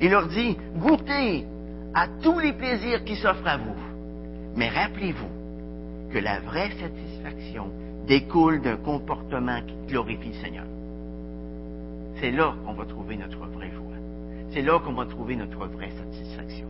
Il 0.00 0.10
leur 0.10 0.28
dit, 0.28 0.56
goûtez 0.76 1.44
à 1.94 2.06
tous 2.22 2.38
les 2.38 2.52
plaisirs 2.52 3.04
qui 3.04 3.16
s'offrent 3.16 3.46
à 3.46 3.58
vous. 3.58 3.74
Mais 4.56 4.68
rappelez-vous 4.68 6.10
que 6.12 6.18
la 6.18 6.40
vraie 6.40 6.70
satisfaction 6.70 7.70
découle 8.06 8.62
d'un 8.62 8.76
comportement 8.76 9.60
qui 9.66 9.74
glorifie 9.92 10.28
le 10.28 10.34
Seigneur. 10.34 10.64
C'est 12.16 12.30
là 12.30 12.54
qu'on 12.64 12.74
va 12.74 12.84
trouver 12.84 13.16
notre 13.16 13.46
vraie 13.46 13.70
joie. 13.70 13.96
C'est 14.52 14.62
là 14.62 14.78
qu'on 14.80 14.94
va 14.94 15.06
trouver 15.06 15.36
notre 15.36 15.66
vraie 15.66 15.90
satisfaction. 15.90 16.66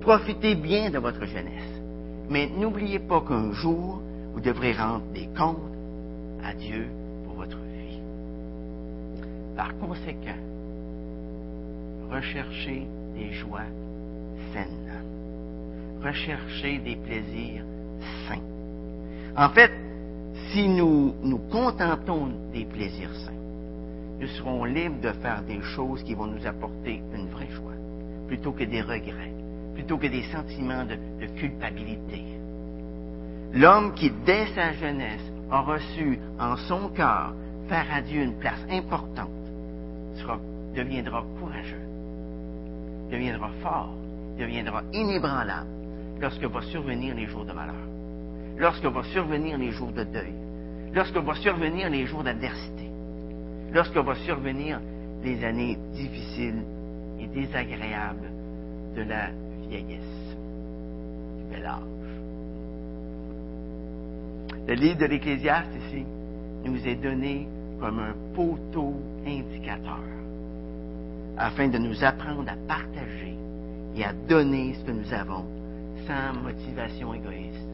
Profitez 0.00 0.54
bien 0.54 0.90
de 0.90 0.98
votre 0.98 1.24
jeunesse, 1.26 1.82
mais 2.28 2.48
n'oubliez 2.48 2.98
pas 2.98 3.20
qu'un 3.20 3.52
jour, 3.52 4.00
vous 4.32 4.40
devrez 4.40 4.72
rendre 4.72 5.04
des 5.14 5.28
comptes 5.36 5.58
à 6.44 6.54
Dieu 6.54 6.86
pour 7.24 7.34
votre 7.34 7.58
vie. 7.58 8.00
Par 9.56 9.76
conséquent, 9.78 10.36
recherchez 12.10 12.86
des 13.14 13.32
joies 13.32 13.70
saines. 14.52 15.02
Recherchez 16.02 16.78
des 16.78 16.96
plaisirs 16.96 17.64
sains. 18.28 18.42
En 19.36 19.48
fait, 19.50 19.72
si 20.50 20.68
nous 20.68 21.14
nous 21.22 21.38
contentons 21.50 22.28
des 22.52 22.64
plaisirs 22.64 23.14
sains, 23.14 23.32
nous 24.20 24.28
serons 24.28 24.64
libres 24.64 25.00
de 25.00 25.12
faire 25.12 25.42
des 25.42 25.60
choses 25.62 26.02
qui 26.02 26.14
vont 26.14 26.26
nous 26.26 26.46
apporter 26.46 27.02
une 27.14 27.28
vraie 27.28 27.50
joie, 27.50 27.74
plutôt 28.26 28.52
que 28.52 28.64
des 28.64 28.82
regrets, 28.82 29.32
plutôt 29.74 29.96
que 29.96 30.06
des 30.06 30.24
sentiments 30.24 30.84
de, 30.84 31.26
culpabilité. 31.38 32.24
L'homme 33.52 33.94
qui, 33.94 34.10
dès 34.26 34.46
sa 34.54 34.72
jeunesse, 34.72 35.32
a 35.50 35.60
reçu 35.60 36.18
en 36.38 36.56
son 36.56 36.88
cœur 36.88 37.34
faire 37.68 37.86
à 37.92 38.02
Dieu 38.02 38.22
une 38.22 38.38
place 38.38 38.64
importante, 38.70 39.30
deviendra 40.74 41.24
courageux, 41.38 41.87
deviendra 43.10 43.50
fort, 43.62 43.90
deviendra 44.38 44.82
inébranlable 44.92 45.68
lorsque 46.20 46.44
va 46.44 46.62
survenir 46.62 47.14
les 47.14 47.26
jours 47.26 47.44
de 47.44 47.52
malheur, 47.52 47.74
lorsque 48.56 48.84
va 48.84 49.02
survenir 49.04 49.58
les 49.58 49.70
jours 49.70 49.92
de 49.92 50.04
deuil, 50.04 50.34
lorsque 50.92 51.16
va 51.16 51.34
survenir 51.34 51.90
les 51.90 52.06
jours 52.06 52.22
d'adversité, 52.22 52.90
lorsque 53.72 53.96
va 53.96 54.14
survenir 54.16 54.80
les 55.22 55.44
années 55.44 55.76
difficiles 55.92 56.62
et 57.20 57.26
désagréables 57.28 58.30
de 58.96 59.02
la 59.02 59.30
vieillesse, 59.68 60.36
du 61.38 61.44
bel 61.50 61.66
âge. 61.66 61.82
Le 64.66 64.74
livre 64.74 64.98
de 64.98 65.06
l'Ecclésiaste 65.06 65.70
ici 65.86 66.04
nous 66.64 66.86
est 66.86 66.96
donné 66.96 67.48
comme 67.80 68.00
un 68.00 68.14
poteau 68.34 68.94
indicateur 69.26 70.02
afin 71.38 71.68
de 71.68 71.78
nous 71.78 72.02
apprendre 72.04 72.48
à 72.48 72.56
partager 72.66 73.36
et 73.96 74.04
à 74.04 74.12
donner 74.12 74.74
ce 74.74 74.84
que 74.84 74.90
nous 74.92 75.12
avons 75.12 75.44
sans 76.06 76.40
motivation 76.42 77.14
égoïste, 77.14 77.68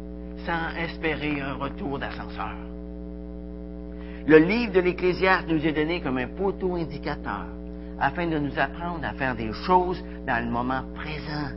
sans 0.45 0.77
espérer 0.77 1.41
un 1.41 1.55
retour 1.55 1.99
d'ascenseur. 1.99 2.57
Le 4.27 4.39
livre 4.39 4.73
de 4.73 4.81
l'Ecclésiaste 4.81 5.49
nous 5.49 5.67
est 5.67 5.73
donné 5.73 6.01
comme 6.01 6.19
un 6.19 6.29
poteau 6.29 6.75
indicateur 6.75 7.47
afin 8.01 8.27
de 8.27 8.39
nous 8.39 8.59
apprendre 8.59 9.05
à 9.05 9.13
faire 9.13 9.37
des 9.37 9.53
choses 9.67 10.03
dans 10.27 10.45
le 10.45 10.51
moment 10.51 10.83
présent 10.95 11.51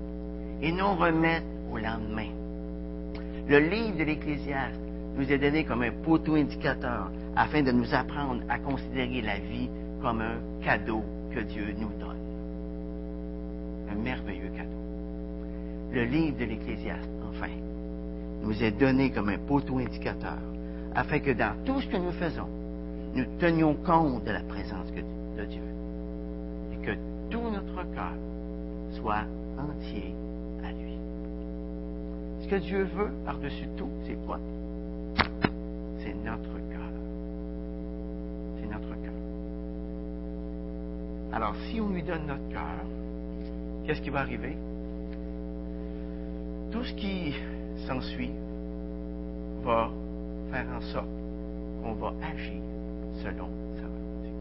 et 0.61 0.71
non 0.71 0.95
remettre 0.95 1.45
au 1.71 1.77
lendemain. 1.77 2.29
Le 3.47 3.59
livre 3.59 3.97
de 3.97 4.03
l'Ecclésiaste 4.03 4.79
nous 5.15 5.31
est 5.31 5.37
donné 5.37 5.63
comme 5.63 5.81
un 5.81 5.91
poteau 6.03 6.35
indicateur 6.35 7.09
afin 7.35 7.63
de 7.63 7.71
nous 7.71 7.93
apprendre 7.93 8.41
à 8.49 8.59
considérer 8.59 9.21
la 9.21 9.39
vie 9.39 9.69
comme 10.01 10.21
un 10.21 10.63
cadeau 10.63 11.03
que 11.33 11.39
Dieu 11.41 11.73
nous 11.77 11.91
donne. 11.99 12.17
Un 13.91 13.95
merveilleux 13.95 14.49
cadeau. 14.55 14.69
Le 15.91 16.03
livre 16.03 16.37
de 16.37 16.45
l'Ecclésiaste, 16.45 17.09
enfin, 17.29 17.51
nous 18.43 18.63
est 18.63 18.71
donné 18.71 19.11
comme 19.11 19.29
un 19.29 19.37
poteau 19.37 19.77
indicateur 19.77 20.37
afin 20.95 21.19
que 21.19 21.31
dans 21.31 21.53
tout 21.63 21.79
ce 21.81 21.87
que 21.87 21.97
nous 21.97 22.11
faisons, 22.11 22.47
nous 23.13 23.25
tenions 23.39 23.75
compte 23.75 24.23
de 24.25 24.31
la 24.31 24.41
présence 24.41 24.91
de 24.91 25.45
Dieu 25.45 25.61
et 26.73 26.85
que 26.85 26.91
tout 27.29 27.49
notre 27.51 27.83
cœur 27.93 28.13
soit 28.93 29.25
entier 29.57 30.13
à 30.63 30.71
lui. 30.71 30.97
Ce 32.41 32.47
que 32.47 32.55
Dieu 32.55 32.83
veut 32.83 33.11
par-dessus 33.25 33.67
tout, 33.77 33.89
c'est 34.05 34.17
quoi? 34.25 34.39
C'est 35.99 36.15
notre 36.25 36.53
cœur. 36.69 36.91
C'est 38.59 38.67
notre 38.67 38.89
cœur. 38.89 39.13
Alors, 41.37 41.53
si 41.69 41.79
on 41.79 41.89
lui 41.89 42.01
donne 42.01 42.25
notre 42.25 42.49
cœur, 42.49 42.81
qu'est-ce 43.85 44.01
qui 44.01 44.09
va 44.09 44.21
arriver? 44.21 44.57
Tout 46.71 46.83
ce 46.83 46.93
qui 46.95 47.35
s'ensuit 47.85 48.31
va 49.63 49.91
faire 50.49 50.65
en 50.75 50.81
sorte 50.81 51.05
qu'on 51.83 51.93
va 51.93 52.11
agir 52.33 52.59
selon 53.21 53.49
sa 53.75 53.83
volonté. 53.83 54.31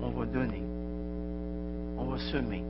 On 0.00 0.18
va 0.18 0.24
donner, 0.24 0.62
on 1.98 2.04
va 2.06 2.18
semer, 2.32 2.64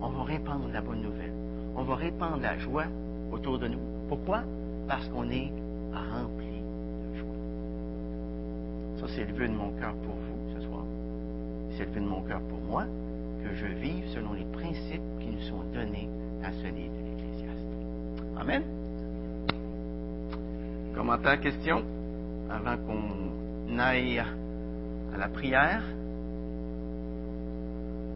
on 0.00 0.08
va 0.08 0.22
répandre 0.22 0.70
la 0.72 0.80
bonne 0.80 1.02
nouvelle, 1.02 1.34
on 1.76 1.82
va 1.82 1.96
répandre 1.96 2.40
la 2.40 2.56
joie 2.56 2.86
autour 3.30 3.58
de 3.58 3.68
nous. 3.68 3.80
Pourquoi? 4.08 4.44
Parce 4.88 5.06
qu'on 5.08 5.28
est 5.28 5.52
rempli 5.92 6.56
de 6.56 7.18
joie. 7.18 7.36
Ça, 8.98 9.12
c'est 9.14 9.26
le 9.26 9.34
vœu 9.34 9.48
de 9.48 9.52
mon 9.52 9.72
cœur 9.72 9.92
pour 9.96 10.14
vous. 10.14 10.32
C'est 11.76 11.86
le 11.86 11.92
vœu 11.92 12.00
de 12.00 12.06
mon 12.06 12.20
cœur 12.22 12.40
pour 12.42 12.60
moi, 12.60 12.84
que 13.44 13.54
je 13.54 13.66
vive 13.66 14.06
selon 14.08 14.32
les 14.34 14.44
principes 14.44 15.02
qui 15.20 15.28
nous 15.30 15.40
sont 15.42 15.62
donnés 15.72 16.08
à 16.44 16.52
ce 16.52 16.66
livre 16.66 16.94
de 16.94 17.10
l'Ecclésiaste. 17.10 18.38
Amen. 18.38 18.62
Commentaire, 20.94 21.40
question, 21.40 21.82
avant 22.50 22.76
qu'on 22.76 23.78
aille 23.78 24.18
à 24.18 25.18
la 25.18 25.28
prière. 25.28 25.82